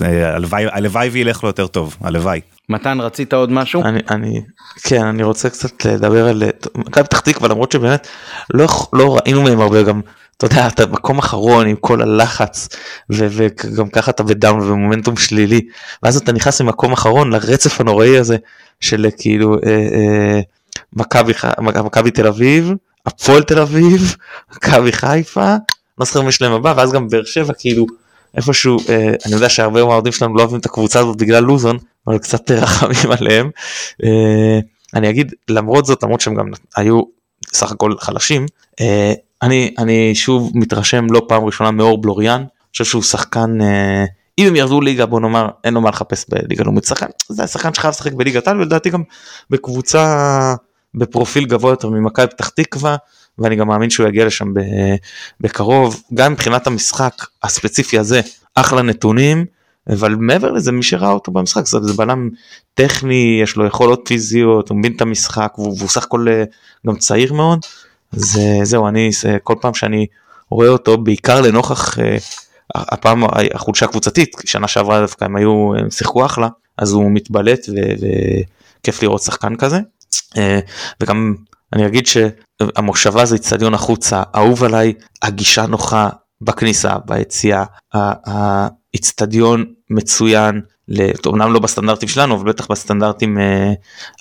[0.00, 2.40] הלוואי, הלוואי וילך לו יותר טוב, הלוואי.
[2.68, 3.82] מתן רצית עוד משהו?
[3.84, 4.40] אני, אני,
[4.82, 6.42] כן, אני רוצה קצת לדבר על
[6.74, 8.08] מכבי פתח תקווה למרות שבאמת
[8.54, 10.00] לא, לא ראינו מהם הרבה גם,
[10.36, 12.68] אתה יודע, אתה מקום אחרון עם כל הלחץ
[13.12, 15.60] ו, וגם ככה אתה בדאון ומומנטום שלילי
[16.02, 18.36] ואז אתה נכנס למקום אחרון לרצף הנוראי הזה
[18.80, 20.40] של כאילו אה, אה,
[20.92, 22.72] מכבי מכבי תל אביב,
[23.06, 24.16] הפועל תל אביב,
[24.56, 25.54] מכבי חיפה,
[25.98, 27.86] לא זוכר מי שלהם הבא ואז גם באר שבע כאילו
[28.36, 32.18] איפשהו אה, אני יודע שהרבה מהאוהדים שלנו לא אוהבים את הקבוצה הזאת בגלל לוזון אבל
[32.18, 33.50] קצת רחמים עליהם.
[34.04, 34.58] אה,
[34.94, 37.02] אני אגיד למרות זאת למרות שהם גם היו
[37.52, 38.46] סך הכל חלשים
[38.80, 42.40] אה, אני אני שוב מתרשם לא פעם ראשונה מאור בלוריאן.
[42.40, 44.04] אני חושב שהוא שחקן אה,
[44.38, 46.84] אם הם ירדו ליגה בוא נאמר אין לו מה לחפש בליגה לאומית.
[46.84, 49.02] שחקן זה השחקן שחייב לשחק בליגת העל ולדעתי גם
[49.50, 50.54] בקבוצה
[50.94, 52.96] בפרופיל גבוה יותר ממכבי פתח תקווה
[53.38, 54.52] ואני גם מאמין שהוא יגיע לשם
[55.40, 56.02] בקרוב.
[56.14, 58.20] גם מבחינת המשחק הספציפי הזה
[58.54, 59.44] אחלה נתונים
[59.90, 62.28] אבל מעבר לזה מי שראה אותו במשחק זה, זה בלם
[62.74, 66.44] טכני יש לו יכולות פיזיות הוא מבין את המשחק והוא סך הכל אה,
[66.86, 67.58] גם צעיר מאוד.
[68.12, 69.10] אז זהו אני
[69.42, 70.06] כל פעם שאני
[70.50, 72.16] רואה אותו בעיקר לנוכח אה,
[72.74, 77.66] הפעם החולשה הקבוצתית שנה שעברה דווקא הם היו הם שיחקו אחלה אז הוא מתבלט
[78.80, 79.80] וכיף לראות שחקן כזה.
[80.36, 80.60] אה,
[81.00, 81.34] וגם
[81.72, 86.08] אני אגיד שהמושבה זה אצטדיון החוץ האהוב עליי הגישה נוחה
[86.40, 90.60] בכניסה ביציאה האיצטדיון מצוין,
[91.26, 93.72] אומנם לא בסטנדרטים שלנו אבל בטח בסטנדרטים אה,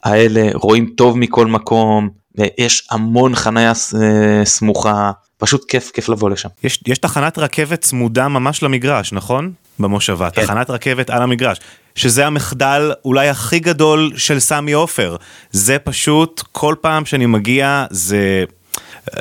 [0.04, 6.50] האלה רואים טוב מכל מקום ויש המון חניה אה, סמוכה פשוט כיף כיף לבוא לשם.
[6.64, 9.52] יש, יש תחנת רכבת צמודה ממש למגרש נכון?
[9.80, 10.42] במושבה כן.
[10.42, 11.60] תחנת רכבת על המגרש
[11.96, 15.16] שזה המחדל אולי הכי גדול של סמי עופר
[15.52, 18.44] זה פשוט כל פעם שאני מגיע זה.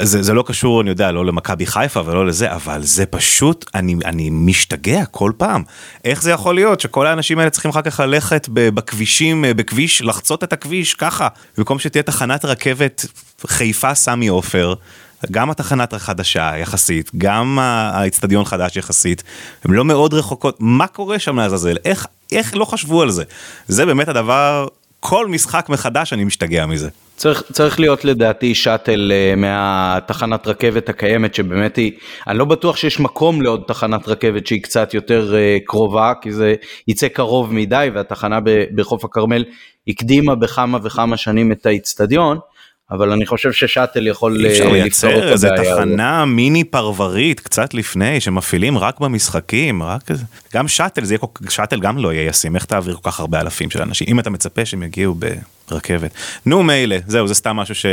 [0.02, 3.94] זה, זה לא קשור, אני יודע, לא למכבי חיפה ולא לזה, אבל זה פשוט, אני,
[4.04, 5.62] אני משתגע כל פעם.
[6.04, 10.52] איך זה יכול להיות שכל האנשים האלה צריכים אחר כך ללכת בכבישים, בכביש, לחצות את
[10.52, 11.28] הכביש ככה,
[11.58, 13.06] במקום שתהיה תחנת רכבת
[13.46, 14.74] חיפה סמי עופר.
[15.30, 19.22] גם התחנת החדשה יחסית, גם האיצטדיון חדש יחסית,
[19.64, 21.76] הן לא מאוד רחוקות, מה קורה שם לעזאזל?
[21.84, 23.24] איך, איך לא חשבו על זה?
[23.68, 24.66] זה באמת הדבר,
[25.00, 26.88] כל משחק מחדש אני משתגע מזה.
[27.16, 31.92] צריך, צריך להיות לדעתי שאטל uh, מהתחנת רכבת הקיימת שבאמת היא,
[32.28, 36.54] אני לא בטוח שיש מקום לעוד תחנת רכבת שהיא קצת יותר uh, קרובה כי זה
[36.88, 38.38] יצא קרוב מדי והתחנה
[38.74, 39.44] בחוף הכרמל
[39.88, 42.38] הקדימה בכמה וכמה שנים את האיצטדיון.
[42.92, 44.86] אבל אני חושב ששאטל יכול אה, לפתור את הבעיה.
[44.86, 50.02] אפשר לייצר איזה תחנה מיני פרברית קצת לפני שמפעילים רק במשחקים רק
[50.54, 53.70] גם שאטל זה יהיה שאטל גם לא יהיה ישים איך תעביר כל כך הרבה אלפים
[53.70, 55.14] של אנשים אם אתה מצפה שהם יגיעו
[55.70, 56.10] ברכבת
[56.46, 57.86] נו מילא זהו זה סתם משהו ש...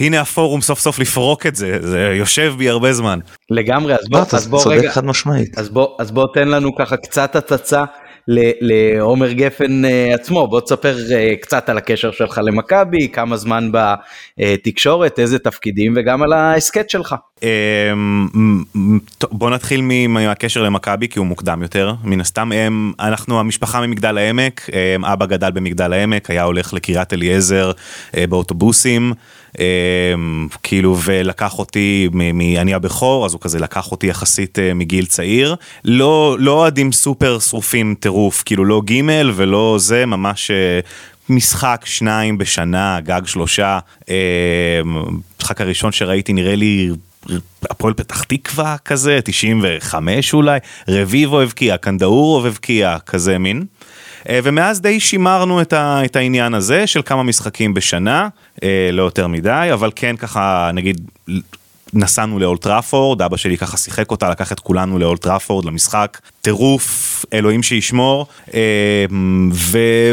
[0.00, 3.18] הנה הפורום סוף סוף לפרוק את זה זה יושב בי הרבה זמן.
[3.50, 5.58] לגמרי אז בוא, לא, אז בוא רגע, חד משמעית.
[5.58, 7.84] אז בוא, אז בוא תן לנו ככה קצת הצצה
[8.28, 13.70] לעומר גפן אה, עצמו בוא תספר אה, קצת על הקשר שלך למכבי כמה זמן
[14.38, 17.14] בתקשורת איזה תפקידים וגם על ההסכת שלך.
[17.42, 18.28] אמ,
[19.32, 24.70] בוא נתחיל מהקשר למכבי כי הוא מוקדם יותר מן הסתם הם אנחנו המשפחה ממגדל העמק
[25.04, 27.72] אבא גדל במגדל העמק היה הולך לקריית אליעזר
[28.16, 29.12] אה, באוטובוסים.
[29.58, 32.08] אמ, כאילו ולקח אותי
[32.58, 35.54] אני הבכור אז הוא כזה לקח אותי יחסית אה, מגיל צעיר.
[35.84, 40.80] לא לא אוהדים סופר שרופים טירוף כאילו לא גימל ולא זה ממש אה,
[41.28, 43.78] משחק שניים בשנה גג שלושה.
[44.08, 46.90] המשחק אמ, הראשון שראיתי נראה לי
[47.70, 50.58] הפועל פתח תקווה כזה 95 אולי.
[50.88, 53.64] רביבו הבקיע קנדאורוב הבקיע כזה מין.
[54.28, 58.28] אה, ומאז די שימרנו את, ה, את העניין הזה של כמה משחקים בשנה,
[58.62, 61.00] אה, לא יותר מדי, אבל כן ככה נגיד
[61.94, 68.26] נסענו לאולטראפורד, אבא שלי ככה שיחק אותה, לקח את כולנו לאולטראפורד למשחק, טירוף, אלוהים שישמור,
[68.54, 69.06] אה,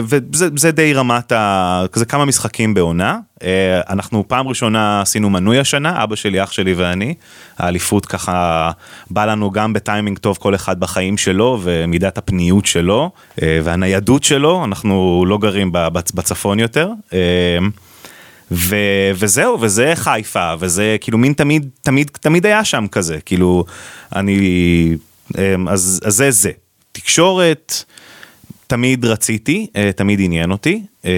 [0.02, 1.84] וזה די רמת ה...
[1.92, 3.18] כזה כמה משחקים בעונה.
[3.44, 7.14] אה, אנחנו פעם ראשונה עשינו מנוי השנה, אבא שלי, אח שלי ואני.
[7.58, 8.72] האליפות ככה
[9.10, 14.66] בא לנו גם בטיימינג טוב כל אחד בחיים שלו ומידת הפניות שלו אה, והניידות שלו,
[14.66, 16.90] אנחנו לא גרים בצפון יותר.
[18.52, 18.76] ו,
[19.16, 23.66] וזהו וזה חיפה וזה כאילו מין תמיד תמיד תמיד היה שם כזה כאילו
[24.16, 24.96] אני
[25.38, 26.52] אמ, אז, אז זה זה.
[26.92, 27.84] תקשורת
[28.68, 31.10] תמיד רציתי אה, תמיד עניין אותי אמ,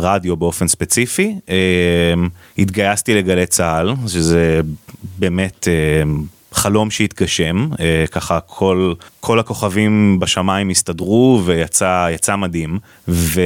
[0.00, 4.60] רדיו באופן ספציפי אמ, התגייסתי לגלי צה"ל שזה
[5.18, 5.68] באמת
[6.56, 13.40] חלום שהתגשם, אה, ככה כל, כל הכוכבים בשמיים הסתדרו ויצא יצא מדהים, ו,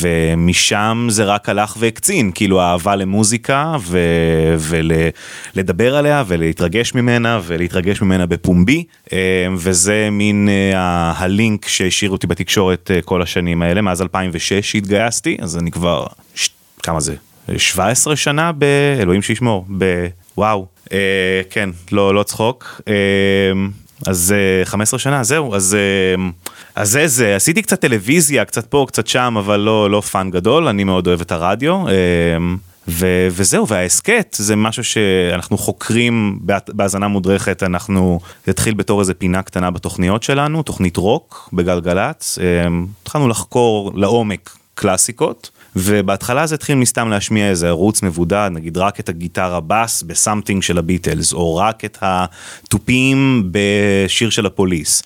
[0.00, 3.76] ומשם זה רק הלך והקצין, כאילו האהבה למוזיקה
[4.58, 9.18] ולדבר עליה ולהתרגש ממנה ולהתרגש ממנה בפומבי, אה,
[9.56, 15.70] וזה מין אה, הלינק שהשאיר אותי בתקשורת כל השנים האלה, מאז 2006 שהתגייסתי, אז אני
[15.70, 16.48] כבר, ש...
[16.82, 17.14] כמה זה?
[17.56, 20.66] 17 שנה באלוהים שישמור, בוואו,
[21.50, 22.80] כן, לא, לא צחוק.
[22.88, 22.94] אה,
[24.06, 26.30] אז 15 אה, שנה, זהו, אז, אה,
[26.74, 30.68] אז זה זה, עשיתי קצת טלוויזיה, קצת פה, קצת שם, אבל לא, לא fan גדול,
[30.68, 31.88] אני מאוד אוהב את הרדיו.
[31.88, 31.92] אה,
[32.88, 39.42] ו- וזהו, וההסכת זה משהו שאנחנו חוקרים בהאזנה מודרכת, אנחנו, זה התחיל בתור איזה פינה
[39.42, 42.38] קטנה בתוכניות שלנו, תוכנית רוק בגלגלצ,
[43.02, 45.50] התחלנו לחקור לעומק קלאסיקות.
[45.76, 50.78] ובהתחלה זה התחיל מסתם להשמיע איזה ערוץ מבודד, נגיד רק את הגיטרה בס בסאמפטינג של
[50.78, 55.02] הביטלס, או רק את התופים בשיר של הפוליס.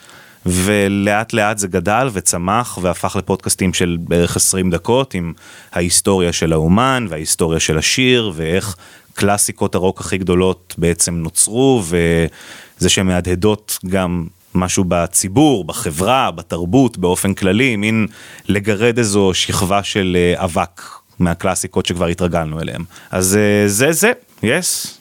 [0.47, 5.33] ולאט לאט זה גדל וצמח והפך לפודקאסטים של בערך 20 דקות עם
[5.73, 8.77] ההיסטוריה של האומן וההיסטוריה של השיר ואיך
[9.15, 17.35] קלאסיקות הרוק הכי גדולות בעצם נוצרו וזה שהן מהדהדות גם משהו בציבור, בחברה, בתרבות, באופן
[17.35, 18.07] כללי, מין
[18.49, 20.83] לגרד איזו שכבה של אה, אבק
[21.19, 22.85] מהקלאסיקות שכבר התרגלנו אליהם.
[23.11, 24.13] אז אה, זה זה,
[24.43, 24.99] יס,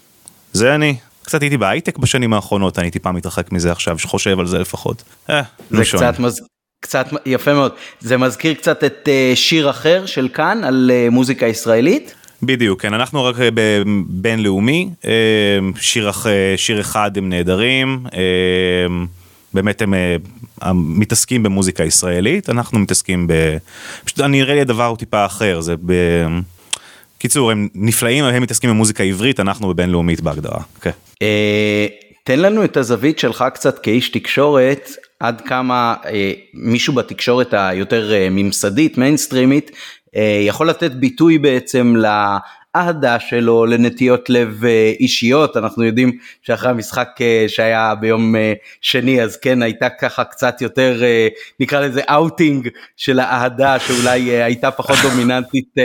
[0.53, 0.95] זה אני.
[1.23, 5.03] קצת הייתי בהייטק בשנים האחרונות, אני טיפה מתרחק מזה עכשיו, שחושב על זה לפחות.
[5.29, 6.41] אה, זה לא קצת, מז...
[6.79, 7.71] קצת יפה מאוד.
[7.99, 12.15] זה מזכיר קצת את uh, שיר אחר של כאן על מוזיקה ישראלית?
[12.43, 14.89] בדיוק, כן, אנחנו רק בבינלאומי,
[15.79, 16.11] שיר,
[16.57, 18.05] שיר אחד הם נהדרים.
[19.53, 20.15] באמת הם אה,
[20.73, 23.57] מתעסקים במוזיקה ישראלית, אנחנו מתעסקים ב...
[24.05, 25.93] פשוט נראה לי הדבר הוא טיפה אחר, זה ב...
[27.17, 30.59] קיצור, הם נפלאים, הם מתעסקים במוזיקה עברית, אנחנו בבינלאומית בהגדרה.
[30.59, 30.81] Okay.
[30.81, 30.91] כן.
[31.21, 31.87] אה,
[32.23, 34.89] תן לנו את הזווית שלך קצת כאיש תקשורת,
[35.19, 39.71] עד כמה אה, מישהו בתקשורת היותר ממסדית, מיינסטרימית,
[40.45, 41.95] יכול לתת ביטוי בעצם
[42.75, 45.57] האהדה שלו לנטיות לב אה, אישיות.
[45.57, 51.01] אנחנו יודעים שאחרי המשחק אה, שהיה ביום אה, שני אז כן הייתה ככה קצת יותר
[51.59, 55.75] נקרא לזה אאוטינג של האהדה שאולי הייתה פחות דומיננטית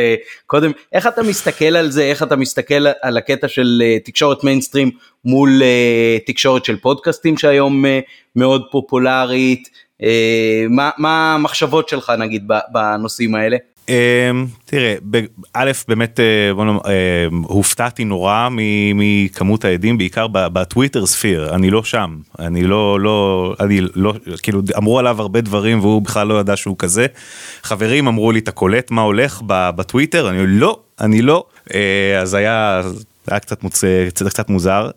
[0.47, 0.71] קודם.
[0.93, 2.03] איך אתה מסתכל על זה?
[2.03, 4.91] איך אתה מסתכל על הקטע של תקשורת מיינסטרים
[5.25, 5.63] מול
[6.27, 7.85] תקשורת של פודקאסטים שהיום
[8.37, 9.69] מאוד פופולרית?
[10.71, 13.57] מה, מה המחשבות שלך נגיד בנושאים האלה?
[13.89, 14.95] אמ, תראה,
[15.53, 18.49] א', באמת אה, בוא נאמר, אה, הופתעתי נורא
[18.95, 24.99] מכמות העדים, בעיקר בטוויטר ספיר, אני לא שם, אני לא, לא, אני לא, כאילו אמרו
[24.99, 27.07] עליו הרבה דברים והוא בכלל לא ידע שהוא כזה.
[27.63, 30.31] חברים אמרו לי, אתה קולט מה הולך בטוויטר?
[30.31, 31.45] אני לא, אני לא.
[31.75, 32.83] אה, אז היה,
[33.27, 33.65] היה קצת.
[34.29, 34.91] קצת מוזר.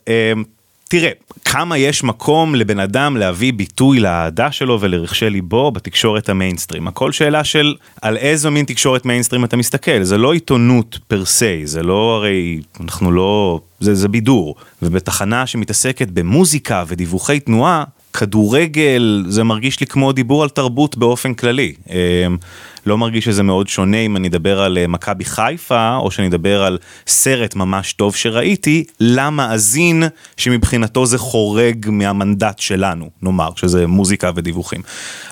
[0.91, 1.11] תראה,
[1.45, 6.87] כמה יש מקום לבן אדם להביא ביטוי לאהדה שלו ולרכשי ליבו בתקשורת המיינסטרים.
[6.87, 11.67] הכל שאלה של על איזו מין תקשורת מיינסטרים אתה מסתכל, זה לא עיתונות פר סי,
[11.67, 14.55] זה לא הרי, אנחנו לא, זה, זה בידור.
[14.81, 21.73] ובתחנה שמתעסקת במוזיקה ודיווחי תנועה, כדורגל זה מרגיש לי כמו דיבור על תרבות באופן כללי.
[21.89, 22.37] אמ,
[22.85, 26.63] לא מרגיש שזה מאוד שונה אם אני אדבר על אה, מכבי חיפה או שאני אדבר
[26.63, 30.03] על סרט ממש טוב שראיתי למאזין
[30.37, 34.81] שמבחינתו זה חורג מהמנדט שלנו נאמר שזה מוזיקה ודיווחים.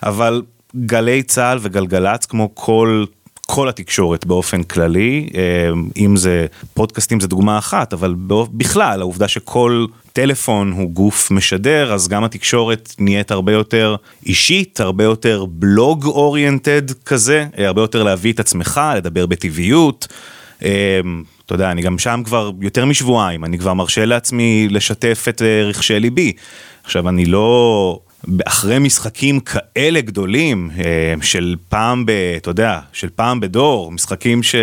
[0.04, 0.42] אבל
[0.86, 3.06] גלי צה"ל וגלגלצ כמו כל
[3.52, 5.42] כל התקשורת באופן כללי, אה,
[5.98, 8.16] אם זה פודקאסטים זה דוגמה אחת, אבל
[8.52, 15.04] בכלל העובדה שכל טלפון הוא גוף משדר, אז גם התקשורת נהיית הרבה יותר אישית, הרבה
[15.04, 20.08] יותר בלוג אוריינטד כזה, אה, הרבה יותר להביא את עצמך, לדבר בטבעיות.
[20.64, 21.00] אה,
[21.46, 26.00] אתה יודע, אני גם שם כבר יותר משבועיים, אני כבר מרשה לעצמי לשתף את רכשי
[26.00, 26.34] ליבי.
[26.84, 28.00] עכשיו, אני לא...
[28.46, 32.12] אחרי משחקים כאלה גדולים אה, של פעם ב...
[32.38, 34.56] אתה יודע, של פעם בדור, משחקים ש...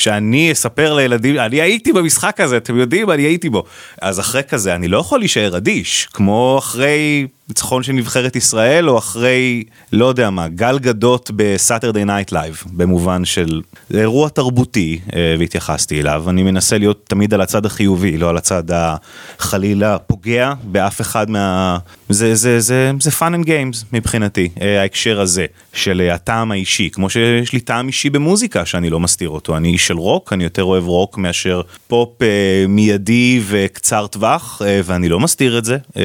[0.00, 3.64] שאני אספר לילדים, אני הייתי במשחק הזה, אתם יודעים, אני הייתי בו.
[4.02, 8.98] אז אחרי כזה, אני לא יכול להישאר אדיש, כמו אחרי ניצחון של נבחרת ישראל, או
[8.98, 13.60] אחרי, לא יודע מה, גל גדות ב Saturday Night Live, במובן של
[13.94, 16.24] אירוע תרבותי, אה, והתייחסתי אליו.
[16.30, 21.78] אני מנסה להיות תמיד על הצד החיובי, לא על הצד החלילה פוגע באף אחד מה...
[22.08, 27.10] זה, זה, זה, זה fun and games מבחינתי, אה, ההקשר הזה, של הטעם האישי, כמו
[27.10, 30.64] שיש לי טעם אישי במוזיקה שאני לא מסתיר אותו, אני איש של רוק, אני יותר
[30.64, 35.78] אוהב רוק מאשר פופ אה, מיידי וקצר טווח, אה, ואני לא מסתיר את זה.
[35.96, 36.02] אה,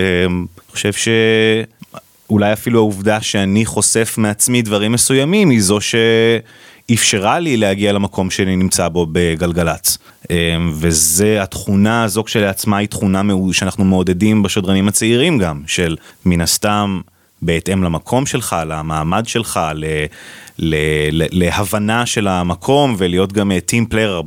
[0.71, 1.07] חושב ש...
[2.29, 8.55] אולי אפילו העובדה שאני חושף מעצמי דברים מסוימים היא זו שאפשרה לי להגיע למקום שאני
[8.55, 9.97] נמצא בו בגלגלצ.
[10.73, 17.01] וזה התכונה הזו כשלעצמה היא תכונה שאנחנו מעודדים בשדרנים הצעירים גם, של מן הסתם
[17.45, 19.85] בהתאם למקום שלך, למעמד שלך, ל,
[20.59, 20.75] ל,
[21.11, 24.21] ל, להבנה של המקום ולהיות גם team player,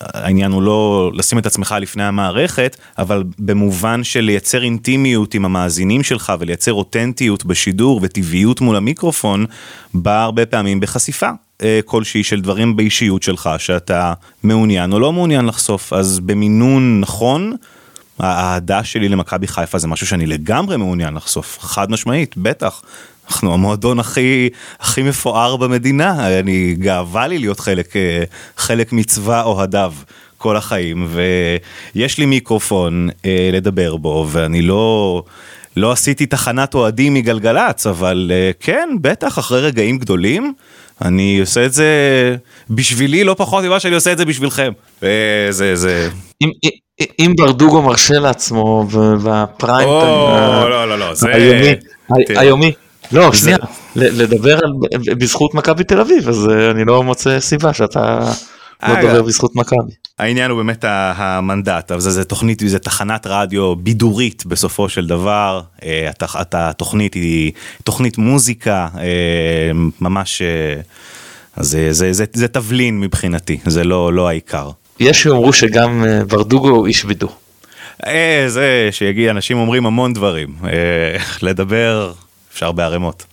[0.00, 6.02] העניין הוא לא לשים את עצמך לפני המערכת, אבל במובן של לייצר אינטימיות עם המאזינים
[6.02, 9.46] שלך ולייצר אותנטיות בשידור וטבעיות מול המיקרופון,
[9.94, 11.30] בא הרבה פעמים בחשיפה.
[11.62, 14.12] אה, כלשהי של דברים באישיות שלך שאתה
[14.42, 17.52] מעוניין או לא מעוניין לחשוף אז במינון נכון
[18.18, 22.82] האהדה שלי למכבי חיפה זה משהו שאני לגמרי מעוניין לחשוף, חד משמעית, בטח.
[23.28, 24.48] אנחנו המועדון הכי
[24.80, 28.24] הכי מפואר במדינה, אני גאווה לי להיות חלק, אה,
[28.56, 29.92] חלק מצווה אוהדיו
[30.38, 31.08] כל החיים,
[31.94, 35.22] ויש לי מיקרופון אה, לדבר בו, ואני לא...
[35.76, 40.54] לא עשיתי תחנת אוהדים מגלגלצ, אבל אה, כן, בטח, אחרי רגעים גדולים,
[41.02, 41.86] אני עושה את זה
[42.70, 44.72] בשבילי לא פחות ממה שאני עושה את זה בשבילכם.
[45.50, 46.08] זה, זה...
[46.42, 46.50] אם,
[47.00, 48.86] אם ברדוגו מרשה לעצמו
[49.24, 50.18] בפריים טיים
[50.70, 51.28] לא, לא, לא, זה...
[52.28, 52.72] היומי,
[53.12, 53.56] לא, שנייה,
[53.96, 54.58] לדבר
[55.18, 58.32] בזכות מכבי תל אביב, אז אה, אני לא מוצא סיבה שאתה
[58.88, 59.92] לא מדבר בזכות מכבי.
[60.18, 66.10] העניין הוא באמת המנדט, אבל זה תוכנית, זה תחנת רדיו בידורית בסופו של דבר, אה,
[66.52, 67.52] התוכנית היא
[67.84, 70.42] תוכנית מוזיקה, אה, ממש,
[71.56, 74.70] זה תבלין מבחינתי, זה לא העיקר.
[75.00, 77.28] יש שיאמרו שגם אה, ברדוגו הוא איש וידו.
[78.06, 80.48] אה, זה שיגיע, אנשים אומרים המון דברים.
[80.64, 80.70] אה,
[81.48, 82.12] לדבר
[82.52, 83.24] אפשר בערימות.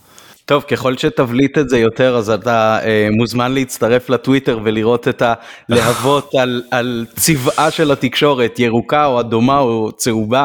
[0.50, 5.22] טוב, ככל שתבליט את זה יותר, אז אתה אה, מוזמן להצטרף לטוויטר ולראות את
[5.68, 10.44] הלהבות על, על צבעה של התקשורת, ירוקה או אדומה או צהובה,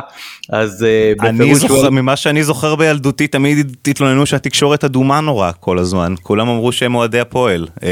[0.49, 1.57] אז אה, בפירוש...
[1.57, 6.95] זוכר, ממה שאני זוכר בילדותי, תמיד התלוננו שהתקשורת אדומה נורא כל הזמן, כולם אמרו שהם
[6.95, 7.67] אוהדי הפועל.
[7.83, 7.89] אה,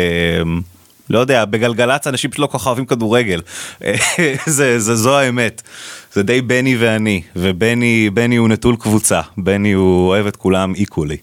[1.13, 3.41] לא יודע, בגלגלצ אנשים פשוט לא כל כך אוהבים כדורגל.
[4.45, 5.61] זה, זה, זו האמת.
[6.13, 11.17] זה די בני ואני, ובני בני הוא נטול קבוצה, בני הוא אוהב את כולם איקולי.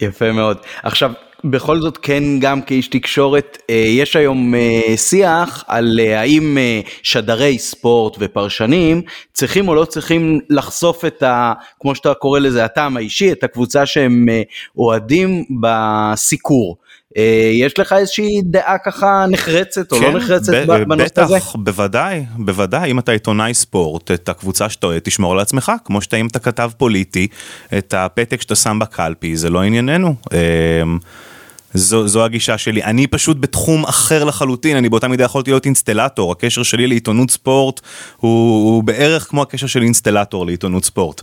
[0.00, 0.56] יפה מאוד.
[0.82, 1.12] עכשיו,
[1.44, 6.58] בכל זאת כן גם כאיש תקשורת אה, יש היום אה, שיח על אה, האם
[7.02, 11.52] שדרי ספורט ופרשנים צריכים או לא צריכים לחשוף את ה...
[11.80, 14.26] כמו שאתה קורא לזה הטעם האישי, את הקבוצה שהם
[14.76, 16.76] אוהדים בסיקור.
[17.16, 20.52] אה, יש לך איזושהי דעה ככה נחרצת או לא כן, לא נחרצת
[20.88, 21.36] בנושא הזה?
[21.36, 26.16] בטח, בוודאי, בוודאי, אם אתה עיתונאי ספורט, את הקבוצה שאתה אוהד, תשמור לעצמך, כמו שאתה
[26.16, 27.26] אם אתה כתב פוליטי,
[27.78, 30.14] את הפתק שאתה שם בקלפי, זה לא ענייננו.
[30.32, 30.98] אמ,
[31.74, 32.84] זו, זו הגישה שלי.
[32.84, 37.80] אני פשוט בתחום אחר לחלוטין, אני באותה מידה יכולתי להיות אינסטלטור, הקשר שלי לעיתונות ספורט
[38.16, 38.30] הוא,
[38.70, 41.22] הוא בערך כמו הקשר של אינסטלטור לעיתונות ספורט.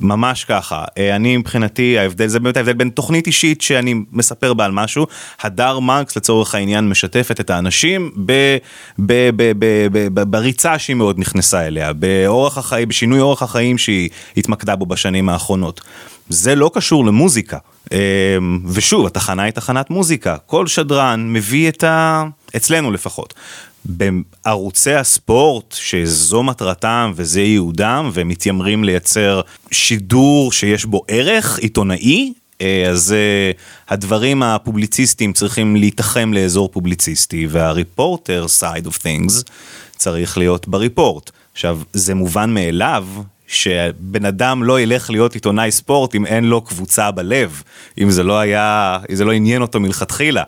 [0.00, 4.64] ממש ככה, אה, אני מבחינתי ההבדל זה באמת ההבדל בין תוכנית אישית שאני מספר בה
[4.64, 5.06] על משהו,
[5.40, 8.32] הדר מרקס לצורך העניין משתפת את האנשים ב,
[8.98, 13.78] ב, ב, ב, ב, ב, בריצה שהיא מאוד נכנסה אליה, באורח החיים, בשינוי אורח החיים
[13.78, 15.80] שהיא התמקדה בו בשנים האחרונות.
[16.28, 17.58] זה לא קשור למוזיקה.
[17.92, 17.98] אה,
[18.66, 22.24] ושוב, התחנה היא תחנת מוזיקה, כל שדרן מביא את ה...
[22.56, 23.34] אצלנו לפחות,
[23.84, 32.88] בערוצי הספורט, שזו מטרתם וזה ייעודם, והם מתיימרים לייצר שידור שיש בו ערך עיתונאי, אה,
[32.90, 33.50] אז אה,
[33.88, 39.50] הדברים הפובליציסטיים צריכים להתחם לאזור פובליציסטי, והריפורטר side of things
[39.96, 41.30] צריך להיות בריפורט.
[41.52, 43.06] עכשיו, זה מובן מאליו
[43.46, 47.62] שבן אדם לא ילך להיות עיתונאי ספורט אם אין לו קבוצה בלב,
[48.02, 50.42] אם זה לא היה, אם זה לא עניין אותו מלכתחילה.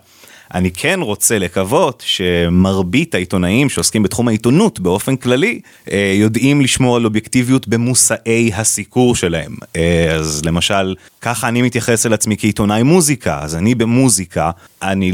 [0.54, 5.60] אני כן רוצה לקוות שמרבית העיתונאים שעוסקים בתחום העיתונות באופן כללי,
[5.90, 9.56] אה, יודעים לשמור על אובייקטיביות במושאי הסיקור שלהם.
[9.76, 14.50] אה, אז למשל, ככה אני מתייחס אל עצמי כעיתונאי מוזיקה, אז אני במוזיקה,
[14.82, 15.12] אני...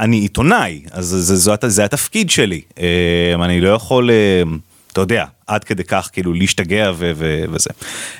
[0.00, 4.10] אני עיתונאי, אז זה, זה, זה, זה התפקיד שלי, אה, אני לא יכול...
[4.92, 7.70] אתה יודע, עד כדי כך כאילו להשתגע ו- ו- וזה.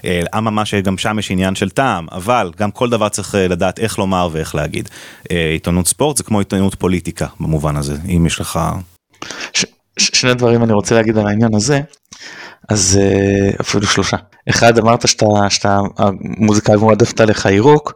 [0.04, 3.78] אה, אממה שגם שם יש עניין של טעם, אבל גם כל דבר צריך אה, לדעת
[3.78, 4.88] איך לומר ואיך להגיד.
[5.30, 8.60] אה, עיתונות ספורט זה כמו עיתונות פוליטיקה במובן הזה, אם יש לך...
[9.54, 9.64] ש-
[9.98, 11.80] שני דברים אני רוצה להגיד על העניין הזה,
[12.68, 12.98] אז
[13.60, 14.16] אפילו שלושה.
[14.50, 17.92] אחד אמרת שאתה, שאתה המוזיקאי מועדפת עליך ירוק,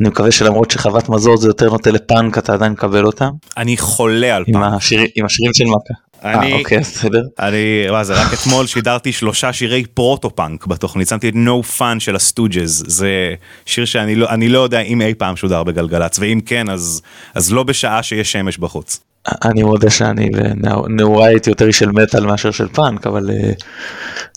[0.00, 3.30] אני מקווה שלמרות שחוות מזור זה יותר נוטה לפאנק אתה עדיין מקבל אותם.
[3.56, 4.56] אני חולה על פאנק.
[4.56, 5.94] עם, השיר, עם השירים של מכה.
[6.24, 7.22] אני, אה, אוקיי, בסדר.
[7.38, 12.16] אני, מה זה, רק אתמול שידרתי שלושה שירי פרוטו-פאנק בתוכנית, שמתי את No Fun של
[12.16, 13.34] הסטוג'ז, זה
[13.66, 17.02] שיר שאני לא, אני לא יודע אם אי פעם שודר בגלגלצ, ואם כן, אז,
[17.34, 19.00] אז לא בשעה שיש שמש בחוץ.
[19.44, 23.52] אני מודה שאני בנעוריי הייתי יותר של מטאל מאשר של פאנק, אבל אה,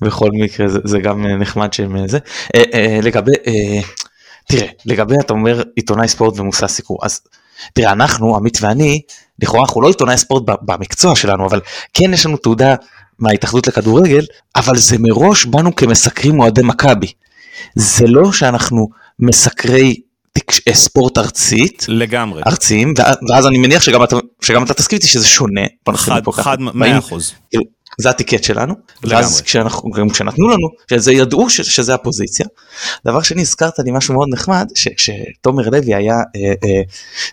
[0.03, 2.19] בכל מקרה זה, זה גם נחמד שהם זה.
[2.55, 3.31] אה, אה, לגבי,
[4.47, 7.21] תראה, לגבי אתה אומר עיתונאי ספורט ומושא סיקור, אז
[7.73, 9.01] תראה אנחנו, עמית ואני,
[9.41, 11.61] לכאורה אנחנו לא עיתונאי ספורט במקצוע שלנו, אבל
[11.93, 12.75] כן יש לנו תעודה
[13.19, 17.11] מההתאחדות לכדורגל, אבל זה מראש באנו כמסקרים אוהדי מכבי.
[17.75, 18.89] זה לא שאנחנו
[19.19, 19.95] מסקרי
[20.67, 22.93] אה, ספורט ארצית לגמרי ארציים
[23.29, 25.61] ואז אני מניח שגם אתה שגם אתה תסכים איתי שזה שונה
[25.95, 27.33] חד חד מאה אחוז.
[27.99, 28.73] זה הטיקט שלנו.
[29.03, 32.45] ואז כשאנחנו גם כשנתנו לנו שזה ידעו ש, שזה הפוזיציה.
[33.05, 36.81] דבר שני הזכרת לי משהו מאוד נחמד שכשתומר לוי היה אה, אה,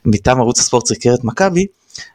[0.04, 1.66] מטעם ערוץ הספורט סיקר את מכבי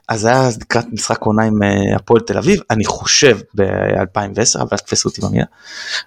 [0.08, 5.10] אז היה לקראת משחק עונה עם אה, הפועל תל אביב אני חושב ב-2010 אבל תפסו
[5.10, 5.46] אותי במילה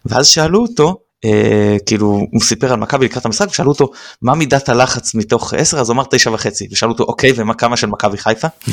[0.06, 3.90] ואז שאלו אותו אה, כאילו הוא סיפר על מכבי לקראת המשחק ושאלו אותו
[4.22, 6.68] מה מידת הלחץ מתוך 10 אז הוא אמר 9 וחצי.
[6.70, 8.48] ושאלו אותו אוקיי ומה כמה של מכבי חיפה.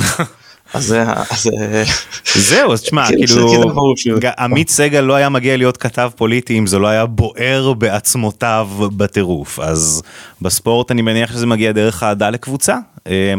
[0.74, 0.95] אז,
[1.30, 1.49] אז
[2.36, 3.49] זהו אז תשמע כאילו,
[3.97, 8.69] כאילו עמית סגל לא היה מגיע להיות כתב פוליטי אם זה לא היה בוער בעצמותיו
[8.80, 10.01] בטירוף אז
[10.41, 13.34] בספורט אני מניח שזה מגיע דרך אהדה לקבוצה אה,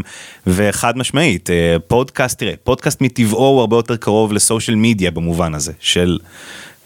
[0.46, 5.72] וחד משמעית אה, פודקאסט תראה פודקאסט מטבעו הוא הרבה יותר קרוב לסושיאל מדיה במובן הזה
[5.80, 6.18] של.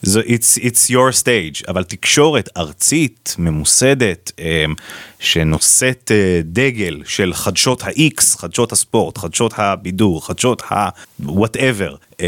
[0.05, 4.75] It's, it's your stage, אבל תקשורת ארצית, ממוסדת, אמ,
[5.19, 12.27] שנושאת אה, דגל של חדשות ה-X, חדשות הספורט, חדשות הבידור, חדשות ה-whatever, אמ,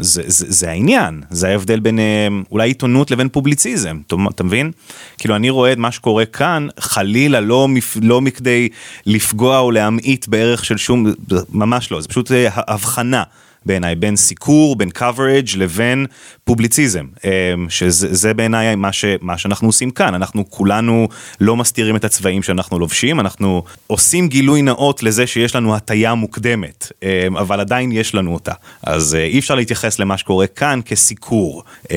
[0.00, 4.00] זה, זה, זה העניין, זה ההבדל בין אמ, אולי עיתונות לבין פובליציזם,
[4.34, 4.72] אתה מבין?
[5.18, 7.68] כאילו אני רואה את מה שקורה כאן, חלילה לא,
[8.02, 8.68] לא מכדי
[9.06, 11.06] לפגוע או להמעיט בערך של שום,
[11.52, 13.22] ממש לא, זה פשוט אה, הבחנה.
[13.66, 16.06] בעיניי, בין סיקור, בין coverage לבין
[16.44, 21.08] פובליציזם, אמ, שזה בעיניי מה, ש, מה שאנחנו עושים כאן, אנחנו כולנו
[21.40, 26.92] לא מסתירים את הצבעים שאנחנו לובשים, אנחנו עושים גילוי נאות לזה שיש לנו הטיה מוקדמת,
[27.02, 28.52] אמ, אבל עדיין יש לנו אותה,
[28.82, 31.96] אז אה, אי אפשר להתייחס למה שקורה כאן כסיקור, אמ,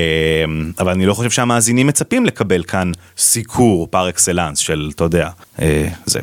[0.80, 5.30] אבל אני לא חושב שהמאזינים מצפים לקבל כאן סיקור פר אקסלנס של, אתה יודע,
[5.62, 6.20] אה, זה.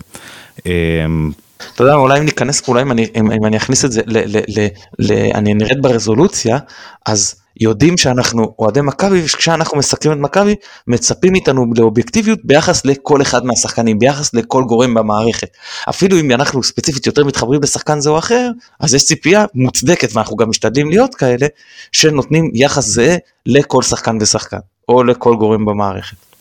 [1.75, 4.19] אתה יודע, אולי אם ניכנס, אולי אם אני, אם, אם אני אכניס את זה, ל,
[4.19, 4.67] ל, ל,
[4.99, 6.59] ל, אני נרד ברזולוציה,
[7.07, 10.55] אז יודעים שאנחנו אוהדי מכבי, וכשאנחנו מסכמים את מכבי,
[10.87, 15.49] מצפים איתנו לאובייקטיביות ביחס לכל אחד מהשחקנים, ביחס לכל גורם במערכת.
[15.89, 18.51] אפילו אם אנחנו ספציפית יותר מתחברים לשחקן זה או אחר,
[18.81, 21.47] אז יש ציפייה מוצדקת, ואנחנו גם משתדלים להיות כאלה,
[21.93, 24.59] שנותנים יחס זהה לכל שחקן ושחקן,
[24.89, 26.32] או לכל גורם במערכת.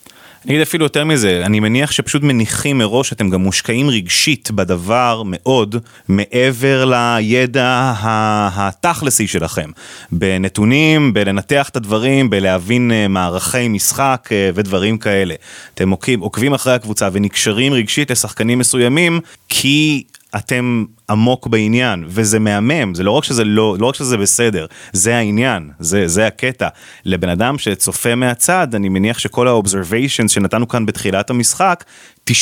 [0.44, 5.22] אני אגיד אפילו יותר מזה, אני מניח שפשוט מניחים מראש שאתם גם מושקעים רגשית בדבר
[5.26, 5.76] מאוד,
[6.08, 9.70] מעבר לידע התכלסי שלכם.
[10.12, 15.34] בנתונים, בלנתח את הדברים, בלהבין אה, מערכי משחק אה, ודברים כאלה.
[15.74, 15.90] אתם
[16.20, 20.04] עוקבים, אחרי הקבוצה ונקשרים רגשית לשחקנים מסוימים, כי
[20.36, 25.16] אתם עמוק בעניין, וזה מהמם, זה לא רק שזה לא, לא רק שזה בסדר, זה
[25.16, 26.68] העניין, זה, זה הקטע.
[27.04, 31.84] לבן אדם שצופה מהצד, אני מניח שכל ה-observations שנתנו כאן בתחילת המשחק,
[32.30, 32.32] 90%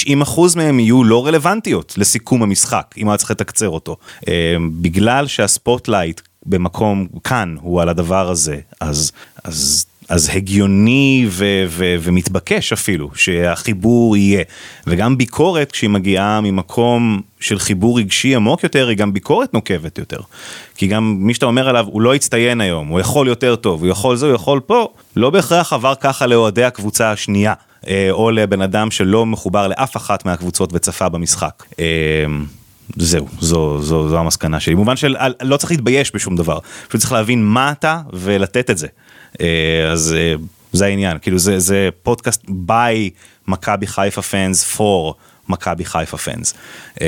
[0.57, 3.97] מהם יהיו לא רלוונטיות לסיכום המשחק, אם היה צריך לתקצר אותו.
[4.29, 9.13] אה, בגלל שהספוטלייט במקום כאן הוא על הדבר הזה, אז,
[9.45, 14.45] אז אז הגיוני ו- ו- ומתבקש אפילו שהחיבור יהיה.
[14.87, 20.21] וגם ביקורת כשהיא מגיעה ממקום של חיבור רגשי עמוק יותר, היא גם ביקורת נוקבת יותר.
[20.77, 23.91] כי גם מי שאתה אומר עליו, הוא לא הצטיין היום, הוא יכול יותר טוב, הוא
[23.91, 27.55] יכול זה, הוא יכול פה, לא בהכרח עבר ככה לאוהדי הקבוצה השנייה.
[27.89, 31.65] אה, או לבן אדם שלא מחובר לאף אחת מהקבוצות וצפה במשחק.
[31.81, 31.85] אה,
[32.97, 34.75] זהו, זו, זו, זו המסקנה שלי.
[34.75, 36.59] במובן של לא צריך להתבייש בשום דבר,
[36.89, 38.87] פשוט צריך להבין מה אתה ולתת את זה.
[39.41, 40.35] אה, אז אה,
[40.73, 43.11] זה העניין, כאילו זה, זה פודקאסט ביי
[43.49, 45.15] מכבי חיפה פאנס פור
[45.49, 46.55] מכבי חיפה פאנס.
[47.01, 47.07] אה,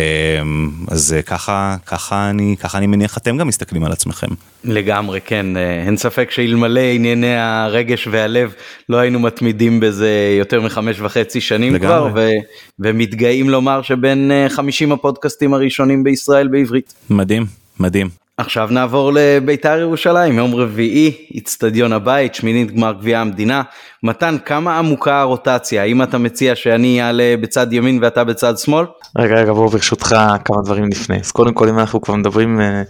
[0.88, 4.26] אז ככה, ככה אני, ככה אני מניח אתם גם מסתכלים על עצמכם.
[4.64, 5.46] לגמרי, כן,
[5.86, 8.54] אין ספק שאלמלא ענייני הרגש והלב
[8.88, 12.10] לא היינו מתמידים בזה יותר מחמש וחצי שנים לגמרי.
[12.10, 12.30] כבר, ו,
[12.78, 16.94] ומתגאים לומר שבין 50 הפודקאסטים הראשונים בישראל בעברית.
[17.10, 17.46] מדהים,
[17.80, 18.21] מדהים.
[18.42, 23.62] עכשיו נעבור לביתר ירושלים, יום רביעי, איצטדיון הבית, שמינית גמר גביע המדינה.
[24.02, 25.82] מתן, כמה עמוקה הרוטציה?
[25.82, 28.86] האם אתה מציע שאני אעלה בצד ימין ואתה בצד שמאל?
[29.18, 31.20] רגע, רגע, בוא ברשותך כמה דברים לפני.
[31.20, 32.82] אז קודם כל, אם אנחנו כבר מדברים אה,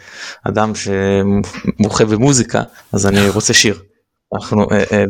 [0.48, 3.78] אדם שמומחה במוזיקה, אז אני רוצה שיר.
[4.34, 5.04] אנחנו, אה,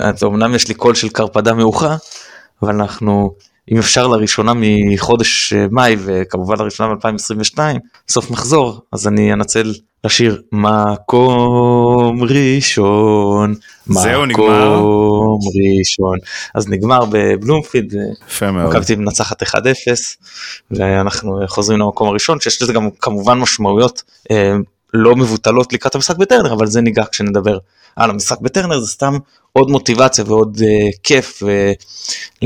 [0.00, 1.96] אה, אמנם יש לי קול של קרפדה מאוחה,
[2.62, 3.34] אבל אנחנו
[3.70, 7.58] אם אפשר לראשונה מחודש מאי וכמובן לראשונה ב-2022
[8.08, 9.72] סוף מחזור אז אני אנצל
[10.04, 13.54] לשיר מקום ראשון
[13.86, 14.76] זהו, נגמר?
[14.76, 15.38] מקום
[15.78, 16.18] ראשון
[16.54, 17.94] אז נגמר בבלומפילד
[18.28, 18.76] יפה מאוד.
[18.76, 19.46] מכבי מנצחת 1-0
[20.70, 24.52] ואנחנו חוזרים למקום הראשון שיש לזה גם כמובן משמעויות אה,
[24.94, 27.58] לא מבוטלות לקראת המשחק בטרנר אבל זה ניגע כשנדבר
[28.00, 29.14] על המשחק בטרנר זה סתם
[29.52, 30.62] עוד מוטיבציה ועוד uh,
[31.02, 31.42] כיף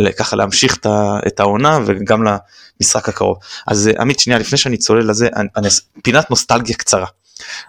[0.04, 2.24] וככה להמשיך את ה- את העונה וגם
[2.80, 3.36] למשחק הקרוב.
[3.66, 5.68] אז uh, עמית שנייה לפני שאני צולל לזה אני, אני,
[6.02, 7.06] פינת נוסטלגיה קצרה.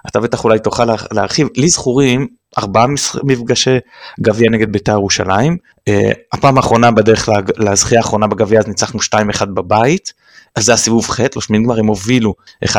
[0.08, 2.28] אתה בטח אולי תוכל לה- להרחיב לי זכורים
[2.58, 2.86] ארבעה
[3.24, 3.78] מפגשי
[4.22, 5.58] גביע נגד בית"ר ירושלים
[5.90, 5.94] uh,
[6.34, 9.00] הפעם האחרונה בדרך לזכייה האחרונה בגביע אז ניצחנו
[9.42, 10.14] 2-1 בבית.
[10.56, 12.34] אז זה הסיבוב ח' לא שמין גמר הם הובילו
[12.66, 12.70] 1-0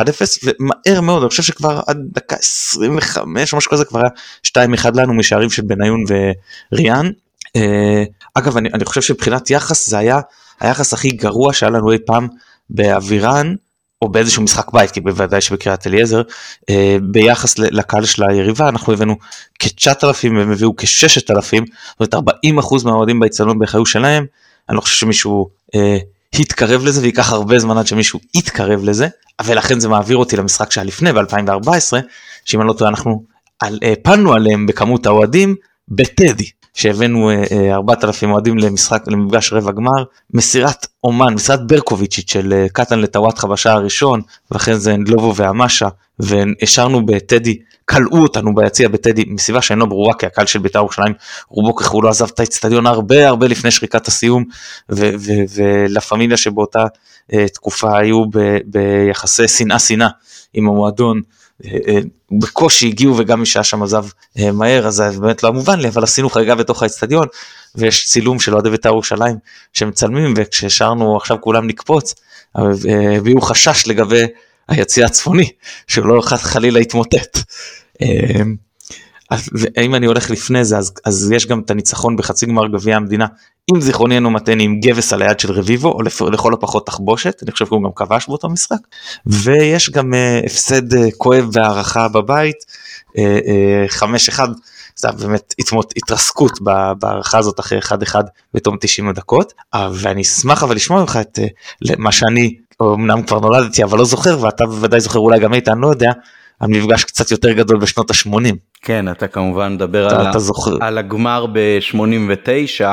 [0.43, 4.09] ומהר מאוד אני חושב שכבר עד דקה 25 או משהו כזה כבר היה
[4.75, 6.03] 2-1 לנו משערים של בניון
[6.73, 7.09] וריאן.
[7.55, 8.03] אה,
[8.33, 10.19] אגב אני, אני חושב שמבחינת יחס זה היה
[10.59, 12.27] היחס הכי גרוע שהיה לנו אי פעם
[12.69, 13.55] באבירן
[14.01, 16.21] או באיזשהו משחק בית כי בוודאי שבקריית אליעזר
[16.69, 19.15] אה, ביחס לקהל של היריבה אנחנו הבאנו
[19.59, 21.63] כ-9,000 והם הביאו כ-6,000
[21.99, 24.25] זאת אומרת 40% מהאוהדים באצטדיון בערך היו שלהם
[24.69, 25.97] אני לא חושב שמישהו אה,
[26.39, 29.07] התקרב לזה וייקח הרבה זמן עד שמישהו יתקרב לזה
[29.45, 31.69] ולכן זה מעביר אותי למשחק שהיה לפני ב-2014
[32.45, 33.23] שאם אני לא טועה אנחנו
[33.59, 35.55] על, הפלנו עליהם בכמות האוהדים
[35.87, 42.53] בטדי שהבאנו אה, אה, 4,000 אוהדים למשחק למפגש רבע גמר מסירת אומן מסירת ברקוביצ'ית של
[42.53, 44.21] אה, קטן לטוואטחה בשער הראשון
[44.51, 45.87] ואחרי זה נדלובו והמשה
[46.19, 47.59] והשארנו בטדי
[47.89, 51.13] כלאו אותנו ביציע בטדי מסיבה שאינו ברורה כי הקהל של בית"ר ירושלים
[51.49, 54.43] רובו ככולו עזב את האצטדיון הרבה הרבה לפני שריקת הסיום
[54.89, 56.83] ולה פמיליה שבאותה
[57.31, 58.23] uh, תקופה היו
[58.65, 60.07] ביחסי שנאה שנאה
[60.53, 61.21] עם המועדון.
[61.63, 61.69] uh, uh,
[62.31, 64.05] בקושי הגיעו וגם מי שהיה שם עזב
[64.53, 67.27] מהר אז זה באמת לא מובן לי אבל עשינו חגיגה בתוך האצטדיון
[67.75, 69.35] ויש צילום של אוהדי בית"ר ירושלים
[69.73, 72.15] שמצלמים וכששרנו עכשיו כולם נקפוץ
[72.55, 74.25] הביעו חשש לגבי
[74.67, 75.49] היציא הצפוני
[75.87, 77.37] שלא חלילה יתמוטט.
[78.01, 78.41] אה,
[79.29, 79.49] אז
[79.81, 83.27] אם אני הולך לפני זה אז, אז יש גם את הניצחון בחצי גמר גביע המדינה.
[83.71, 87.39] אם זיכרוני אינו מטעני עם גבס על היד של רביבו או לפ, לכל הפחות תחבושת
[87.43, 88.77] אני חושב שהוא גם כבש באותו משחק.
[89.25, 92.55] ויש גם uh, הפסד uh, כואב בהערכה בבית
[93.09, 93.13] uh,
[93.89, 94.03] uh,
[94.35, 94.39] 5-1
[94.95, 96.59] זה באמת התמות, התרסקות
[96.99, 98.15] בהערכה הזאת אחרי 1-1
[98.53, 103.39] בתום 90 הדקות uh, ואני אשמח אבל לשמוע ממך את uh, מה שאני אמנם כבר
[103.39, 106.11] נולדתי אבל לא זוכר ואתה בוודאי זוכר אולי גם איתן לא יודע
[106.59, 108.55] על מפגש קצת יותר גדול בשנות ה-80.
[108.81, 110.71] כן, אתה כמובן מדבר אתה, על, אתה זוכר.
[110.81, 112.83] על הגמר ב-89,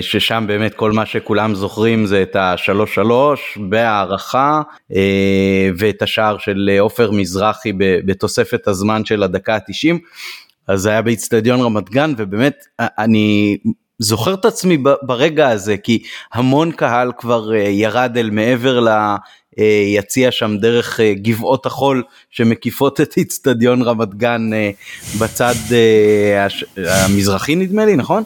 [0.00, 3.00] ששם באמת כל מה שכולם זוכרים זה את ה-3-3
[3.68, 4.62] בהערכה,
[4.94, 9.96] אה, ואת השער של עופר מזרחי בתוספת הזמן של הדקה ה-90.
[10.68, 13.56] אז זה היה באיצטדיון רמת גן, ובאמת אני
[13.98, 18.88] זוכר את עצמי ברגע הזה, כי המון קהל כבר אה, ירד אל מעבר ל...
[19.58, 24.50] אה, שם דרך אה, גבעות החול שמקיפות את איצטדיון רמת גן
[25.18, 25.54] בצד
[26.76, 28.22] המזרחי נדמה לי נכון?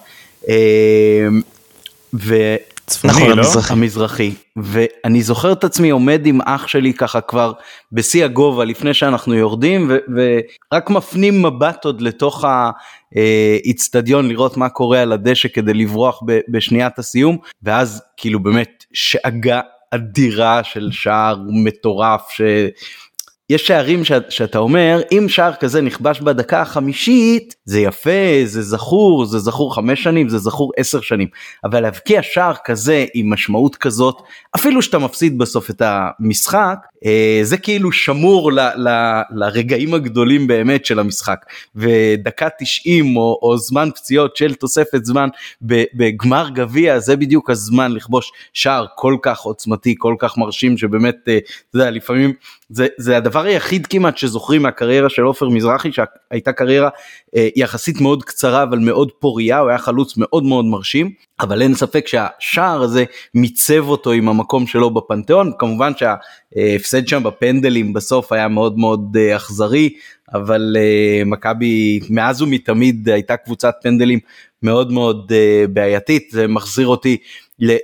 [2.14, 2.56] ו...
[2.86, 3.42] צפוני, נכון, לא?
[3.42, 3.72] המזרחי.
[3.72, 7.52] המזרחי ואני זוכר את עצמי עומד עם אח שלי ככה כבר
[7.92, 9.96] בשיא הגובה לפני שאנחנו יורדים ו-
[10.72, 12.44] ורק מפנים מבט עוד לתוך
[13.14, 19.60] האיצטדיון לראות מה קורה על הדשא כדי לברוח ב- בשניית הסיום ואז כאילו באמת שאגה
[19.90, 22.40] אדירה של שער מטורף ש...
[23.50, 29.24] יש שערים שאת, שאתה אומר אם שער כזה נכבש בדקה החמישית זה יפה זה זכור
[29.24, 31.28] זה זכור חמש שנים זה זכור עשר שנים.
[31.64, 34.22] אבל להבקיע שער כזה עם משמעות כזאת
[34.56, 40.86] אפילו שאתה מפסיד בסוף את המשחק אה, זה כאילו שמור ל, ל, לרגעים הגדולים באמת
[40.86, 41.44] של המשחק.
[41.76, 45.28] ודקה 90 או, או זמן פציעות של תוספת זמן
[45.94, 51.38] בגמר גביע זה בדיוק הזמן לכבוש שער כל כך עוצמתי כל כך מרשים שבאמת אה,
[51.38, 52.32] אתה יודע לפעמים
[52.68, 56.88] זה, זה הדבר היחיד כמעט שזוכרים מהקריירה של עופר מזרחי שהייתה קריירה
[57.36, 61.10] אה, יחסית מאוד קצרה אבל מאוד פוריה הוא היה חלוץ מאוד מאוד מרשים
[61.40, 65.52] אבל אין ספק שהשער הזה מיצב אותו עם המקום שלו בפנתיאון.
[65.58, 69.90] כמובן שההפסד שם בפנדלים בסוף היה מאוד מאוד אה, אכזרי
[70.34, 74.18] אבל אה, מכבי מאז ומתמיד הייתה קבוצת פנדלים
[74.62, 76.28] מאוד מאוד אה, בעייתית.
[76.30, 77.16] זה מחזיר אותי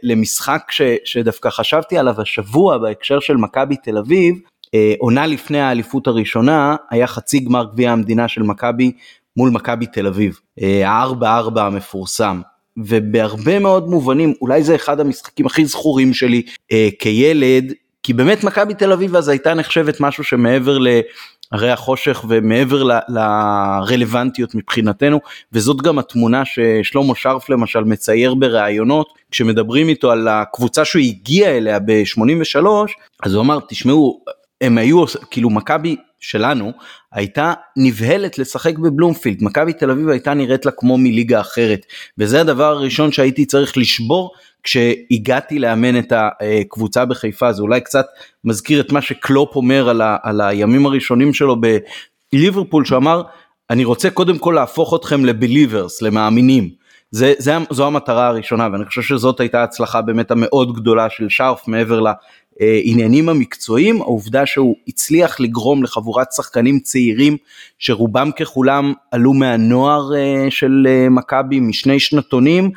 [0.02, 4.34] למשחק ש, שדווקא חשבתי עליו השבוע בהקשר של מכבי תל אביב.
[4.34, 4.51] אה,
[4.98, 8.92] עונה לפני האליפות הראשונה היה חצי גמר גביע המדינה של מכבי
[9.36, 12.40] מול מכבי תל אביב, אה, הארבע ארבע המפורסם.
[12.76, 16.42] ובהרבה מאוד מובנים אולי זה אחד המשחקים הכי זכורים שלי
[16.72, 20.78] אה, כילד כי באמת מכבי תל אביב אז הייתה נחשבת משהו שמעבר
[21.52, 25.20] הרי החושך ומעבר לרלוונטיות מבחינתנו
[25.52, 31.78] וזאת גם התמונה ששלמה שרף למשל מצייר בראיונות כשמדברים איתו על הקבוצה שהוא הגיע אליה
[31.78, 32.66] ב-83
[33.22, 34.20] אז הוא אמר תשמעו
[34.62, 36.72] הם היו כאילו מכבי שלנו
[37.12, 39.38] הייתה נבהלת לשחק בבלומפילד.
[39.40, 41.86] מכבי תל אביב הייתה נראית לה כמו מליגה אחרת.
[42.18, 44.32] וזה הדבר הראשון שהייתי צריך לשבור
[44.62, 47.52] כשהגעתי לאמן את הקבוצה בחיפה.
[47.52, 48.06] זה אולי קצת
[48.44, 51.56] מזכיר את מה שקלופ אומר על, ה, על הימים הראשונים שלו
[52.32, 53.22] בליברפול שאמר
[53.70, 56.70] אני רוצה קודם כל להפוך אתכם לבליברס למאמינים.
[57.10, 61.68] זה, זה, זו המטרה הראשונה ואני חושב שזאת הייתה הצלחה באמת המאוד גדולה של שרף
[61.68, 62.00] מעבר
[62.60, 67.36] לעניינים המקצועיים העובדה שהוא הצליח לגרום לחבורת שחקנים צעירים
[67.78, 72.70] שרובם ככולם עלו מהנוער אה, של אה, מכבי משני שנתונים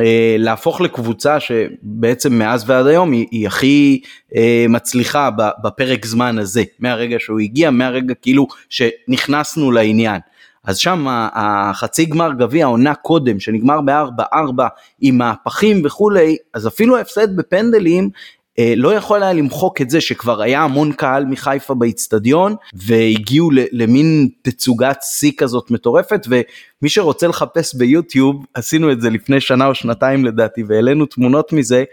[0.00, 4.00] אה, להפוך לקבוצה שבעצם מאז ועד היום היא, היא הכי
[4.36, 5.30] אה, מצליחה
[5.62, 10.20] בפרק זמן הזה, מהרגע שהוא הגיע, מהרגע כאילו שנכנסנו לעניין.
[10.64, 14.62] אז שם החצי גמר גביע עונה קודם שנגמר ב-4-4
[15.00, 18.10] עם מהפכים וכולי, אז אפילו ההפסד בפנדלים אה,
[18.58, 24.98] לא יכול היה למחוק את זה שכבר היה המון קהל מחיפה באיצטדיון והגיעו למין תצוגת
[25.02, 30.62] שיא כזאת מטורפת ומי שרוצה לחפש ביוטיוב עשינו את זה לפני שנה או שנתיים לדעתי
[30.68, 31.84] והעלינו תמונות מזה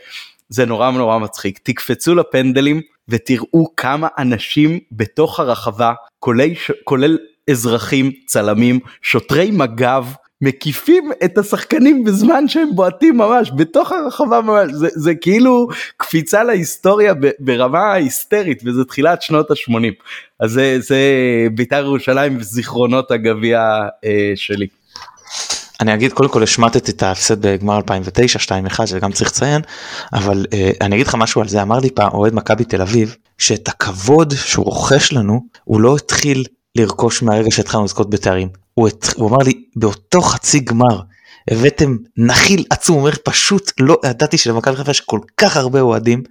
[0.49, 1.59] זה נורא נורא מצחיק.
[1.64, 6.49] תקפצו לפנדלים ותראו כמה אנשים בתוך הרחבה כולל,
[6.84, 7.18] כולל
[7.49, 10.05] אזרחים צלמים שוטרי מג"ב
[10.41, 14.71] מקיפים את השחקנים בזמן שהם בועטים ממש בתוך הרחבה ממש.
[14.71, 15.67] זה, זה כאילו
[15.97, 20.03] קפיצה להיסטוריה ברמה היסטרית וזה תחילת שנות ה-80
[20.39, 20.99] אז זה, זה
[21.53, 23.59] בית"ר ירושלים וזיכרונות הגביע
[24.05, 24.67] אה, שלי.
[25.79, 29.61] אני אגיד קודם כל השמטתי את ההפסד בגמר 2009 2-1 שזה גם צריך לציין
[30.13, 31.61] אבל אה, אני אגיד לך משהו על זה.
[31.61, 36.43] אמר לי פעם אוהד מכבי תל אביב שאת הכבוד שהוא רוכש לנו הוא לא התחיל
[36.75, 41.01] לרכוש מהרגע שהתחלנו לזכות בתארים הוא, את, הוא אמר לי באותו חצי גמר
[41.51, 46.24] הבאתם נחיל עצום, הוא אומר פשוט לא ידעתי שלמכבי חיפה יש כל כך הרבה אוהדים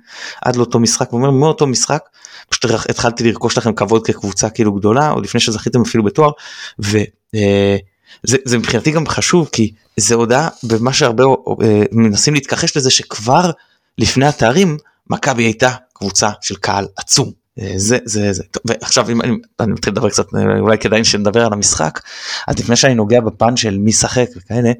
[0.44, 2.02] עד לאותו משחק, הוא אומר מאותו משחק
[2.48, 6.30] פשוט התחלתי לרכוש לכם כבוד כקבוצה כאילו גדולה עוד לפני שזכיתם אפילו בתואר.
[6.78, 13.50] וזה זה מבחינתי גם חשוב כי זה הודעה במה שהרבה אה, מנסים להתכחש לזה שכבר
[13.98, 14.76] לפני התארים
[15.10, 17.26] מכבי הייתה קבוצה של קהל עצום.
[17.28, 17.39] אה,
[17.76, 18.42] זה זה זה.
[18.50, 20.26] טוב, ועכשיו אם אני, אני מתחיל לדבר קצת
[20.60, 22.00] אולי כדאי שנדבר על המשחק.
[22.48, 24.72] אז לפני שאני נוגע בפן של מי שחק וכאלה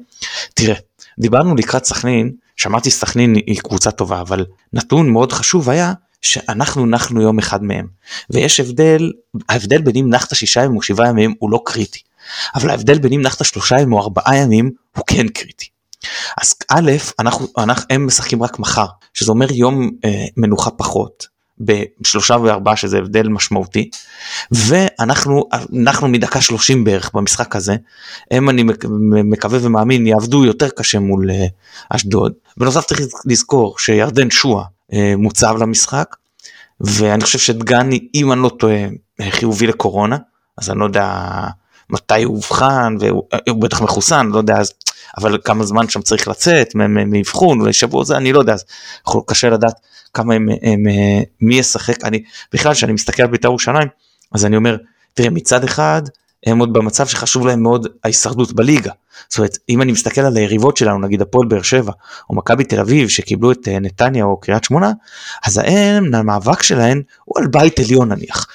[0.53, 0.75] תראה
[1.19, 7.21] דיברנו לקראת סכנין שמעתי סכנין היא קבוצה טובה אבל נתון מאוד חשוב היה שאנחנו נחנו
[7.21, 7.87] יום אחד מהם.
[8.29, 9.11] ויש הבדל
[9.49, 11.99] ההבדל בין אם נחת שישה ימים או שבעה ימים הוא לא קריטי.
[12.55, 15.67] אבל ההבדל בין אם נחת שלושה ימים או ארבעה ימים הוא כן קריטי.
[16.41, 21.27] אז א' אנחנו, אנחנו הם משחקים רק מחר שזה אומר יום אה, מנוחה פחות
[21.65, 23.89] בשלושה וארבעה שזה הבדל משמעותי.
[24.51, 25.43] ואנחנו
[25.83, 27.75] אנחנו מדקה 30 בערך במשחק הזה.
[28.31, 28.63] הם אני
[29.23, 31.45] מקווה ומאמין יעבדו יותר קשה מול אה,
[31.89, 32.33] אשדוד.
[32.57, 36.15] בנוסף צריך לזכור שירדן שואה אה, מוצב למשחק.
[36.81, 38.85] ואני חושב שדגני אם אני לא טועה
[39.21, 40.17] אה, חיובי לקורונה.
[40.57, 41.29] אז אני לא יודע
[41.89, 44.73] מתי הוא אובחן והוא בטח מחוסן לא יודע אז
[45.17, 48.65] אבל כמה זמן שם צריך לצאת מאבחון אולי שבוע זה אני לא יודע אז
[49.27, 49.73] קשה לדעת
[50.13, 53.87] כמה הם, הם, אה, מי ישחק, אני בכלל כשאני מסתכל על בית"ר ירושלים
[54.31, 54.77] אז אני אומר
[55.13, 56.01] תראה מצד אחד
[56.45, 58.91] הם עוד במצב שחשוב להם מאוד ההישרדות בליגה.
[59.29, 61.91] זאת אומרת אם אני מסתכל על היריבות שלנו נגיד הפועל באר שבע
[62.29, 64.91] או מכבי תל אביב שקיבלו את אה, נתניה או קריית שמונה
[65.45, 68.47] אז הם המאבק שלהם הוא על בית עליון נניח.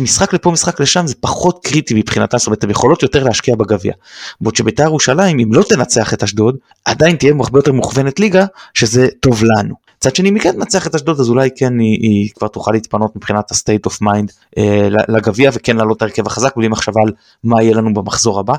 [0.00, 3.92] משחק לפה משחק לשם זה פחות קריטי מבחינתם זאת אומרת הם יכולות יותר להשקיע בגביע.
[4.40, 9.08] בעוד שבית"ר ירושלים אם לא תנצח את אשדוד עדיין תהיה הרבה יותר מוכוונת ליגה שזה
[9.20, 9.89] טוב לנו.
[10.04, 12.72] מצד שני, אם היא כן תנצח את אשדוד, אז אולי כן היא, היא כבר תוכל
[12.72, 17.12] להתפנות מבחינת ה-state of mind אה, לגביע וכן לעלות את ההרכב החזק בלי מחשבה על
[17.44, 18.54] מה יהיה לנו במחזור הבא.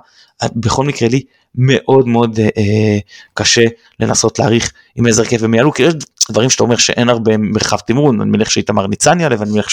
[0.55, 1.23] בכל מקרה לי
[1.55, 2.99] מאוד מאוד אה, אה
[3.33, 3.63] קשה
[3.99, 5.93] לנסות להעריך עם איזה הרכב הם יעלו, כי יש
[6.31, 9.67] דברים שאתה אומר שאין הרבה מרחב תמרון, אני מניח שאיתמר ניצן יעלה ואני מניח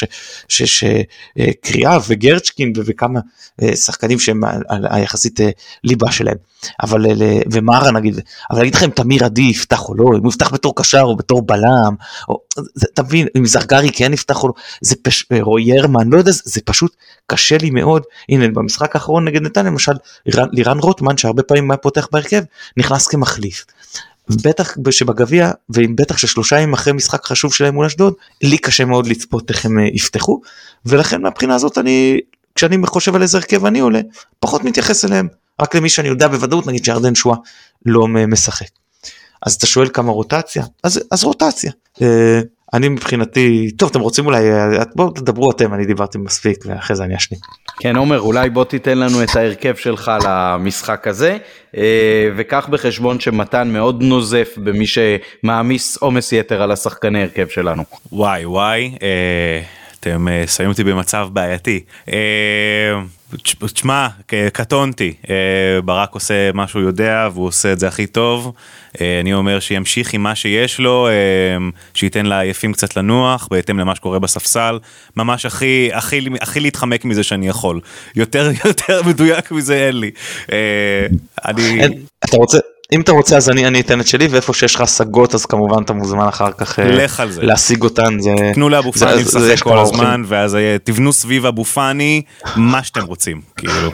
[0.48, 3.20] שקריאה אה, וגרצ'קין וכמה
[3.62, 5.50] אה, שחקנים שהם היחסית אה,
[5.84, 6.36] ליבה שלהם,
[6.82, 7.06] אבל
[7.52, 11.02] ומרה נגיד, אבל אני אם תמיר עדי יפתח או לא, אם הוא יפתח בתור קשר
[11.02, 11.94] או בתור בלם,
[12.94, 16.61] אתה מבין, אם זרגרי כן יפתח או לא, זה פשוט, רועי ירמן, לא יודע, זה
[16.64, 16.96] פשוט
[17.26, 19.92] קשה לי מאוד, הנה במשחק האחרון נגד נתניה למשל,
[20.26, 22.42] לירן רוטמן שהרבה פעמים היה פותח בהרכב,
[22.76, 23.64] נכנס כמחליף.
[24.45, 29.07] בטח שבגביע ואם בטח ששלושה ימים אחרי משחק חשוב שלהם מול אשדוד לי קשה מאוד
[29.07, 30.41] לצפות איך הם אה, יפתחו
[30.87, 32.20] ולכן מהבחינה הזאת אני
[32.55, 34.01] כשאני חושב על איזה הרכב אני עולה
[34.41, 35.29] פחות מתייחס אליהם
[35.61, 37.37] רק למי שאני יודע בוודאות נגיד שירדן שואה
[37.87, 38.68] לא משחק.
[39.43, 41.72] אז אתה שואל כמה רוטציה אז, אז רוטציה.
[42.74, 44.44] אני מבחינתי, טוב אתם רוצים אולי,
[44.94, 47.40] בואו תדברו אתם, אני דיברתי מספיק ואחרי זה אני אשלים.
[47.80, 51.36] כן עומר, אולי בוא תיתן לנו את ההרכב שלך למשחק הזה,
[51.76, 57.82] אה, וקח בחשבון שמתן מאוד נוזף במי שמעמיס עומס יתר על השחקני הרכב שלנו.
[58.12, 59.62] וואי וואי, אה,
[60.00, 61.80] אתם אה, שמים אותי במצב בעייתי.
[63.74, 64.09] תשמע,
[64.53, 65.14] קטונתי,
[65.85, 68.53] ברק עושה מה שהוא יודע והוא עושה את זה הכי טוב.
[69.01, 71.09] אני אומר שימשיך עם מה שיש לו,
[71.95, 74.79] שייתן לעייפים קצת לנוח, בהתאם למה שקורה בספסל.
[75.16, 77.81] ממש הכי, הכי, הכי להתחמק מזה שאני יכול.
[78.16, 80.11] יותר, יותר מדויק מזה אין לי.
[81.45, 81.81] אני...
[82.24, 82.59] אתה רוצה,
[82.93, 85.82] אם אתה רוצה אז אני, אני אתן את שלי ואיפה שיש לך השגות אז כמובן
[85.82, 87.43] אתה מוזמן אחר כך לך על זה.
[87.43, 88.20] להשיג אותן.
[88.20, 92.22] זה, תנו לאבו פאני לשחק כל הזמן ואז תבנו סביב אבו פאני
[92.57, 93.91] מה שאתם רוצים כאילו.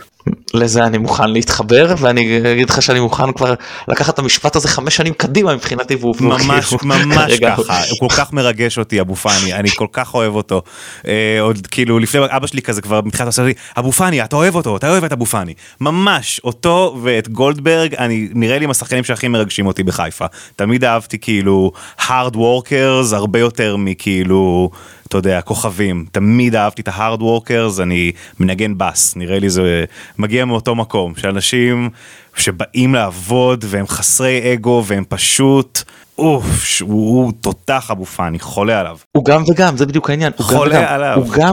[0.54, 3.54] לזה אני מוכן להתחבר ואני אגיד לך שאני מוכן כבר
[3.88, 7.80] לקחת את המשפט הזה חמש שנים קדימה מבחינתי והוא ממש כאילו, ממש ככה.
[7.90, 10.62] הוא כל כך מרגש אותי אבו פאני אני כל כך אוהב אותו.
[11.06, 14.76] אה, עוד כאילו לפני אבא שלי כזה כבר מתחילת לי אבו פאני אתה אוהב אותו
[14.76, 15.54] אתה אוהב את אבו פאני.
[15.80, 20.26] ממש אותו ואת גולדברג אני נראה לי עם השחקנים שהכי מרגשים אותי בחיפה.
[20.56, 24.70] תמיד אהבתי כאילו hard workers הרבה יותר מכאילו.
[25.14, 26.06] אתה יודע, כוכבים.
[26.12, 29.84] תמיד אהבתי את ה hard workers, אני מנגן בס, נראה לי זה
[30.18, 31.90] מגיע מאותו מקום, שאנשים
[32.36, 35.82] שבאים לעבוד והם חסרי אגו והם פשוט...
[36.18, 38.96] אוף, הוא, הוא תותח אבו פאני, חולה עליו.
[39.16, 40.32] הוא גם וגם, זה בדיוק העניין.
[40.38, 41.16] חולה הוא עליו.
[41.16, 41.52] הוא גם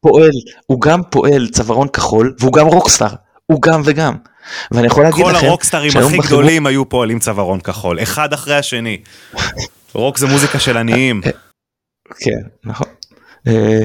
[0.00, 0.30] פועל,
[0.66, 3.14] הוא גם פועל צווארון כחול, והוא גם רוקסטאר.
[3.46, 4.14] הוא גם וגם.
[4.70, 6.26] ואני יכול להגיד לכם, כל הרוקסטארים הכי בחיבור...
[6.26, 8.98] גדולים היו פועלים צווארון כחול, אחד אחרי השני.
[9.94, 11.20] רוק זה מוזיקה של עניים.
[12.18, 12.86] כן, נכון.
[13.46, 13.80] אה,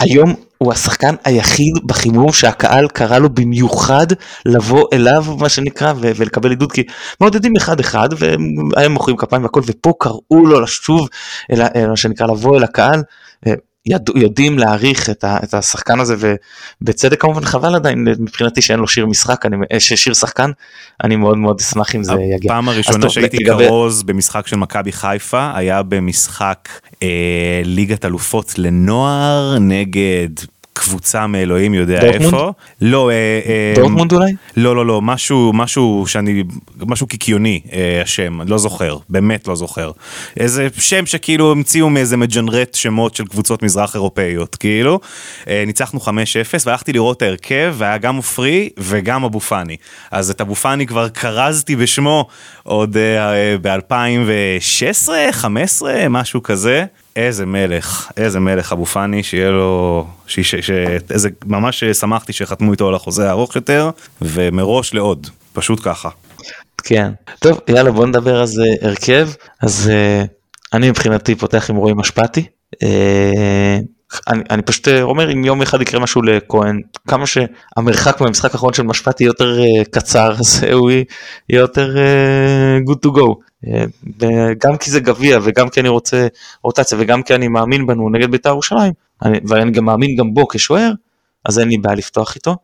[0.00, 4.06] והיום הוא השחקן היחיד בחימום שהקהל קרא לו במיוחד
[4.46, 6.82] לבוא אליו מה שנקרא ולקבל עידוד כי
[7.20, 11.08] מעודדים אחד אחד והם מוחאים כפיים והכל ופה קראו לו לשוב
[11.52, 13.02] אל מה שנקרא לבוא אל הקהל.
[13.46, 13.54] אה,
[13.86, 16.36] יד, יודעים להעריך את, ה, את השחקן הזה
[16.80, 20.50] ובצדק כמובן חבל עדיין מבחינתי שאין לו שיר משחק, אני, אה, שיר שחקן,
[21.04, 22.52] אני מאוד מאוד אשמח אם זה יגיע.
[22.52, 23.66] הפעם הראשונה שהייתי לגבי...
[23.66, 26.68] כרוז במשחק של מכבי חיפה היה במשחק
[27.02, 30.30] אה, ליגת אלופות לנוער נגד
[30.76, 32.24] קבוצה מאלוהים יודע דורטמונד?
[32.24, 32.52] איפה.
[32.80, 33.14] לא, אה,
[33.46, 34.32] אה, דורטמונד אולי?
[34.56, 36.44] לא, לא, לא, משהו, משהו שאני,
[36.86, 39.90] משהו קיקיוני אה, השם, לא זוכר, באמת לא זוכר.
[40.36, 45.00] איזה שם שכאילו המציאו מאיזה מג'נרט שמות של קבוצות מזרח אירופאיות, כאילו.
[45.48, 46.06] אה, ניצחנו 5-0
[46.66, 49.76] והלכתי לראות את ההרכב והיה גם עופרי וגם אבו פאני.
[50.10, 52.26] אז את אבו פאני כבר כרזתי בשמו
[52.62, 56.84] עוד אה, ב-2016, 2015, משהו כזה.
[57.16, 60.70] איזה מלך, איזה מלך אבו פאני, שיהיה לו, ש, ש, ש,
[61.10, 63.90] איזה, ממש שמחתי שחתמו איתו על החוזה הארוך יותר,
[64.22, 66.08] ומראש לעוד, פשוט ככה.
[66.84, 69.28] כן, טוב יאללה בוא נדבר על זה הרכב,
[69.62, 70.26] אז uh,
[70.72, 72.46] אני מבחינתי פותח עם רועי משפטי.
[72.74, 72.78] Uh,
[74.28, 78.82] אני, אני פשוט אומר אם יום אחד יקרה משהו לכהן כמה שהמרחק מהמשחק האחרון של
[78.82, 81.04] משפטי יותר uh, קצר אז הוא יהיה
[81.48, 83.34] יותר uh, good to go
[84.58, 86.26] גם כי זה גביע וגם כי אני רוצה
[86.62, 88.92] רוטציה וגם כי אני מאמין בנו נגד בית"ר ירושלים,
[89.22, 90.92] ואני גם מאמין גם בו כשוער,
[91.44, 92.56] אז אין לי בעיה לפתוח איתו.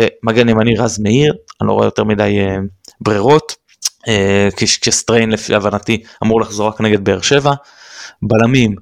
[0.00, 2.56] אה, מגן ימני רז מאיר, אני לא רואה יותר מדי אה,
[3.00, 3.54] ברירות,
[4.08, 7.52] אה, כשסטריין לפי הבנתי אמור לחזור רק נגד באר שבע.
[8.22, 8.74] בלמים,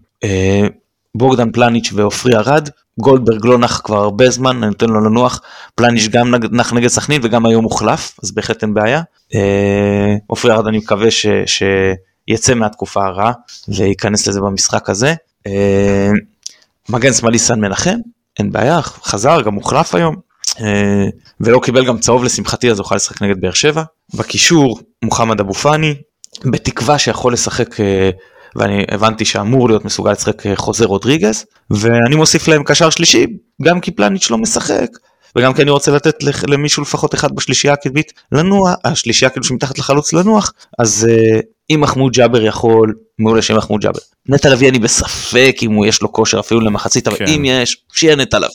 [1.15, 2.69] בוגדן פלניץ' ועופרי ארד,
[2.99, 5.41] גולדברג לא נח כבר הרבה זמן, אני נותן לו לנוח,
[5.75, 9.03] פלניץ' גם נח נגד סכנין וגם היום הוחלף, אז בהחלט אין בעיה.
[10.27, 13.33] עופרי ארד אני מקווה ש, שיצא מהתקופה הרעה
[13.69, 15.15] וייכנס לזה במשחק הזה.
[16.89, 17.97] מגן שמאלי סן מנחם,
[18.39, 20.17] אין בעיה, חזר, גם הוחלף היום.
[21.41, 23.83] ולא קיבל גם צהוב לשמחתי אז הוא יוכל לשחק נגד באר שבע.
[24.15, 25.95] בקישור מוחמד אבו פאני,
[26.45, 27.77] בתקווה שיכול לשחק
[28.57, 33.27] ואני הבנתי שאמור להיות מסוגל לשחק אה, חוזה רודריגז, ואני מוסיף להם קשר שלישי,
[33.63, 34.89] גם כי פלניץ' לא משחק,
[35.37, 40.13] וגם כי אני רוצה לתת למישהו לפחות אחד בשלישייה הקדמית לנוע, השלישייה כאילו שמתחת לחלוץ
[40.13, 41.41] לנוח, אז uh,
[41.71, 43.99] אם מחמוד ג'אבר יכול, מעולה שיהיה מחמוד ג'אבר.
[44.29, 47.27] נטע לביא אני בספק אם הוא יש לו כושר אפילו למחצית, אבל כן.
[47.29, 48.51] אם יש, שיהיה נטע לביא.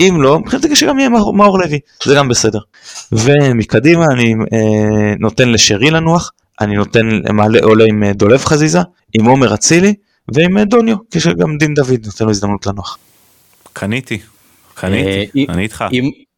[0.00, 2.58] אם לא, מבחינתי שגם יהיה מאור לוי, זה גם בסדר.
[3.12, 8.80] ומקדימה אני אה, נותן לשרי לנוח, אני נותן, מעלה עולה עם אה, דולב חזיזה,
[9.14, 9.94] עם עומר אצילי
[10.34, 12.98] ועם אה, דוניו, כשגם דין דוד נותן לו הזדמנות לנוח.
[13.72, 14.18] קניתי,
[14.74, 15.84] קניתי, אה, אני איתך.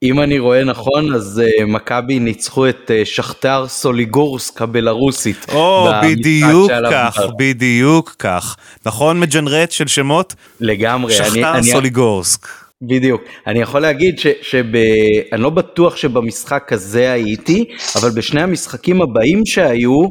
[0.03, 5.47] אם אני רואה נכון אז מכבי ניצחו את שכתר סוליגורסק הבלארוסית.
[5.53, 8.57] או בדיוק כך, בדיוק כך.
[8.87, 10.35] נכון מג'נרט של שמות?
[10.61, 11.13] לגמרי.
[11.13, 12.62] שכתר סוליגורסק.
[12.83, 13.23] בדיוק.
[13.47, 17.65] אני יכול להגיד שאני לא בטוח שבמשחק הזה הייתי,
[18.01, 20.09] אבל בשני המשחקים הבאים שהיו,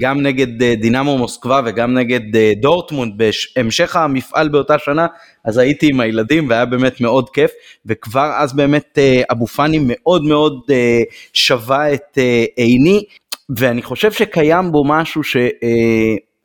[0.00, 2.20] גם נגד דינמו מוסקבה וגם נגד
[2.60, 3.22] דורטמונד
[3.56, 5.06] בהמשך המפעל באותה שנה,
[5.44, 7.50] אז הייתי עם הילדים והיה באמת מאוד כיף,
[7.86, 8.98] וכבר אז באמת
[9.32, 10.60] אבו פאני מאוד מאוד
[11.32, 12.18] שווה את
[12.56, 13.02] עיני,
[13.56, 15.36] ואני חושב שקיים בו משהו ש...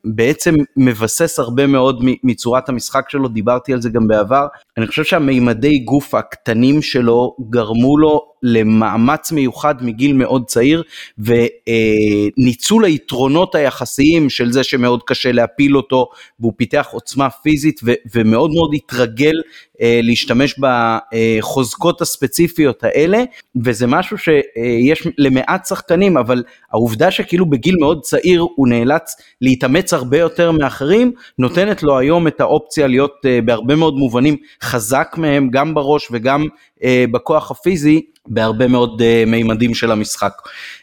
[0.04, 4.46] בעצם מבסס הרבה מאוד מצורת המשחק שלו, דיברתי על זה גם בעבר.
[4.78, 10.82] אני חושב שהמימדי גוף הקטנים שלו גרמו לו למאמץ מיוחד מגיל מאוד צעיר
[11.18, 16.08] וניצול היתרונות היחסיים של זה שמאוד קשה להפיל אותו
[16.40, 17.80] והוא פיתח עוצמה פיזית
[18.14, 19.34] ומאוד מאוד התרגל
[19.80, 23.24] אה, להשתמש בחוזקות הספציפיות האלה
[23.64, 30.18] וזה משהו שיש למעט שחקנים אבל העובדה שכאילו בגיל מאוד צעיר הוא נאלץ להתאמץ הרבה
[30.18, 35.74] יותר מאחרים נותנת לו היום את האופציה להיות אה, בהרבה מאוד מובנים חזק מהם גם
[35.74, 36.46] בראש וגם
[36.84, 40.32] אה, בכוח הפיזי בהרבה מאוד uh, מימדים של המשחק.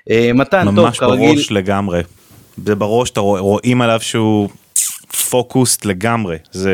[0.09, 1.25] Uh, מתן, טוב, כרגיל...
[1.25, 2.01] ממש בראש לגמרי.
[2.65, 4.49] זה בראש, אתה רוא, רואים עליו שהוא
[5.29, 6.73] פוקוסט לגמרי, זה,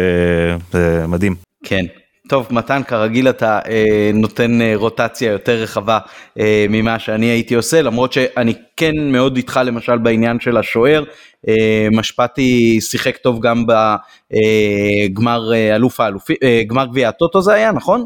[0.72, 1.36] זה מדהים.
[1.64, 1.86] כן.
[2.28, 6.00] טוב, מתן, כרגיל אתה אה, נותן אה, רוטציה יותר רחבה
[6.40, 11.04] אה, ממה שאני הייתי עושה, למרות שאני כן מאוד איתך למשל בעניין של השוער,
[11.48, 17.72] אה, משפטי שיחק טוב גם בגמר אה, אלוף האלופי, אה, גמר גביע הטוטו זה היה,
[17.72, 18.06] נכון?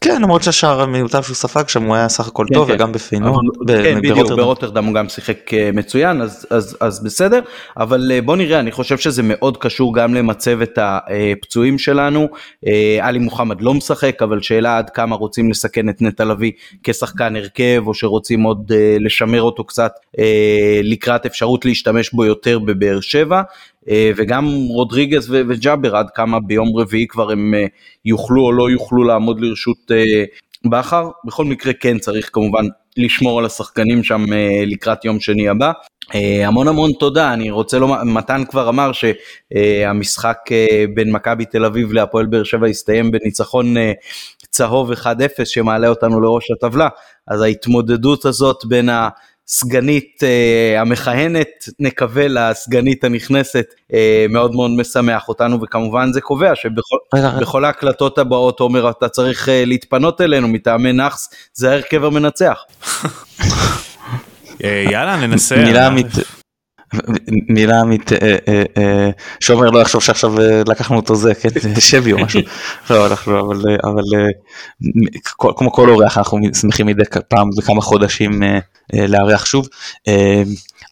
[0.00, 2.74] כן, למרות שהשער המיותר שהוא ספג שם הוא היה סך הכל כן, טוב כן.
[2.74, 3.40] וגם בפיינור.
[3.68, 7.40] כן, בדיוק, ברוטרדם הוא גם שיחק מצוין, אז, אז, אז בסדר,
[7.76, 12.28] אבל בוא נראה, אני חושב שזה מאוד קשור גם למצב את הפצועים שלנו.
[13.00, 16.52] עלי מוחמד לא משחק, אבל שאלה עד כמה רוצים לסכן את נטע לביא
[16.82, 19.92] כשחקן הרכב, או שרוצים עוד לשמר אותו קצת
[20.82, 22.58] לקראת אפשרות להשתמש בו יותר.
[22.58, 23.42] בבאר שבע,
[23.90, 27.66] אה, וגם רודריגז וג'אבר עד כמה ביום רביעי כבר הם אה,
[28.04, 30.24] יוכלו או לא יוכלו לעמוד לרשות אה,
[30.70, 31.10] בכר.
[31.24, 32.64] בכל מקרה כן צריך כמובן
[32.96, 34.24] לשמור על השחקנים שם
[34.66, 35.72] לקראת יום שני הבא.
[36.44, 40.38] המון המון תודה, אני רוצה לומר, מתן כבר אמר שהמשחק
[40.94, 43.74] בין מכבי תל אביב להפועל באר שבע הסתיים בניצחון
[44.50, 44.96] צהוב 1-0
[45.44, 46.88] שמעלה אותנו לראש הטבלה,
[47.26, 49.08] אז ההתמודדות הזאת בין ה...
[49.48, 53.94] הסגנית uh, המכהנת נקווה לסגנית הנכנסת uh,
[54.28, 60.20] מאוד מאוד משמח אותנו וכמובן זה קובע שבכל ההקלטות הבאות עומר אתה צריך uh, להתפנות
[60.20, 62.62] אלינו מטעמי נאחס זה ההרכב המנצח.
[64.60, 65.56] יאללה ננסה.
[65.56, 66.45] מילה אמיתית.
[67.48, 68.18] מילה אמיתית,
[69.40, 70.34] שומר לא יחשוב שעכשיו
[70.68, 71.48] לקחנו אותו זה, כן,
[71.80, 72.40] שבי או משהו,
[72.90, 74.02] לא, אנחנו, אבל, אבל
[75.56, 79.68] כמו כל אורח אנחנו שמחים מדי פעם בכמה חודשים אה, לארח שוב.
[80.08, 80.42] אה,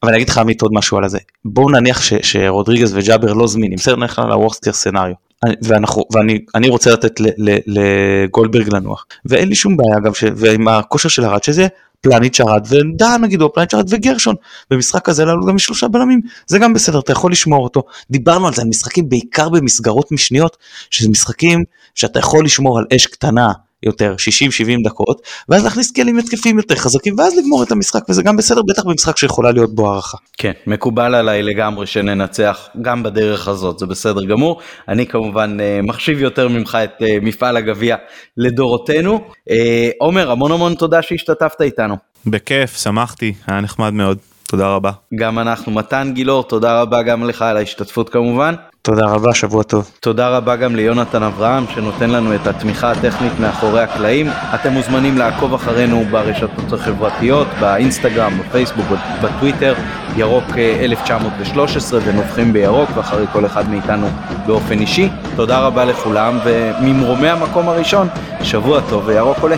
[0.02, 1.18] אבל אני אגיד לך עמית עוד משהו על זה.
[1.44, 4.22] בואו נניח ש, שרודריגז וג'אבר לא זמינים, בסדר נלך
[4.66, 5.33] case scenario.
[5.62, 7.20] ואנחנו, ואני רוצה לתת
[7.66, 11.66] לגולדברג לנוח, ואין לי שום בעיה אגב, ועם הכושר של הרד, שזה
[12.00, 14.34] פלניץ' ארד ודן נגיד, או פלניץ' ארד וגרשון,
[14.70, 17.82] במשחק הזה לנו גם שלושה בלמים, זה גם בסדר, אתה יכול לשמור אותו.
[18.10, 20.56] דיברנו על זה, על משחקים בעיקר במסגרות משניות,
[20.90, 21.64] שזה משחקים
[21.94, 23.52] שאתה יכול לשמור על אש קטנה,
[23.84, 24.14] יותר
[24.64, 28.60] 60-70 דקות ואז להכניס כלים התקפיים יותר חזקים ואז לגמור את המשחק וזה גם בסדר
[28.68, 30.18] בטח במשחק שיכולה להיות בו הערכה.
[30.38, 36.20] כן מקובל עליי לגמרי שננצח גם בדרך הזאת זה בסדר גמור אני כמובן אה, מחשיב
[36.20, 37.96] יותר ממך את אה, מפעל הגביע
[38.36, 39.20] לדורותינו
[39.50, 41.96] אה, עומר המון המון תודה שהשתתפת איתנו.
[42.26, 44.18] בכיף שמחתי היה נחמד מאוד.
[44.48, 44.90] תודה רבה.
[45.14, 48.54] גם אנחנו מתן גילאור תודה רבה גם לך על ההשתתפות כמובן.
[48.86, 49.90] תודה רבה, שבוע טוב.
[50.00, 54.26] תודה רבה גם ליונתן אברהם שנותן לנו את התמיכה הטכנית מאחורי הקלעים.
[54.54, 58.86] אתם מוזמנים לעקוב אחרינו ברשתות החברתיות, באינסטגרם, בפייסבוק,
[59.22, 59.74] בטוויטר,
[60.16, 60.44] ירוק
[60.80, 64.06] 1913 אה, ונובחים בירוק, ואחרי כל אחד מאיתנו
[64.46, 65.08] באופן אישי.
[65.36, 68.08] תודה רבה לכולם, וממרומי המקום הראשון,
[68.42, 69.56] שבוע טוב וירוק עולה.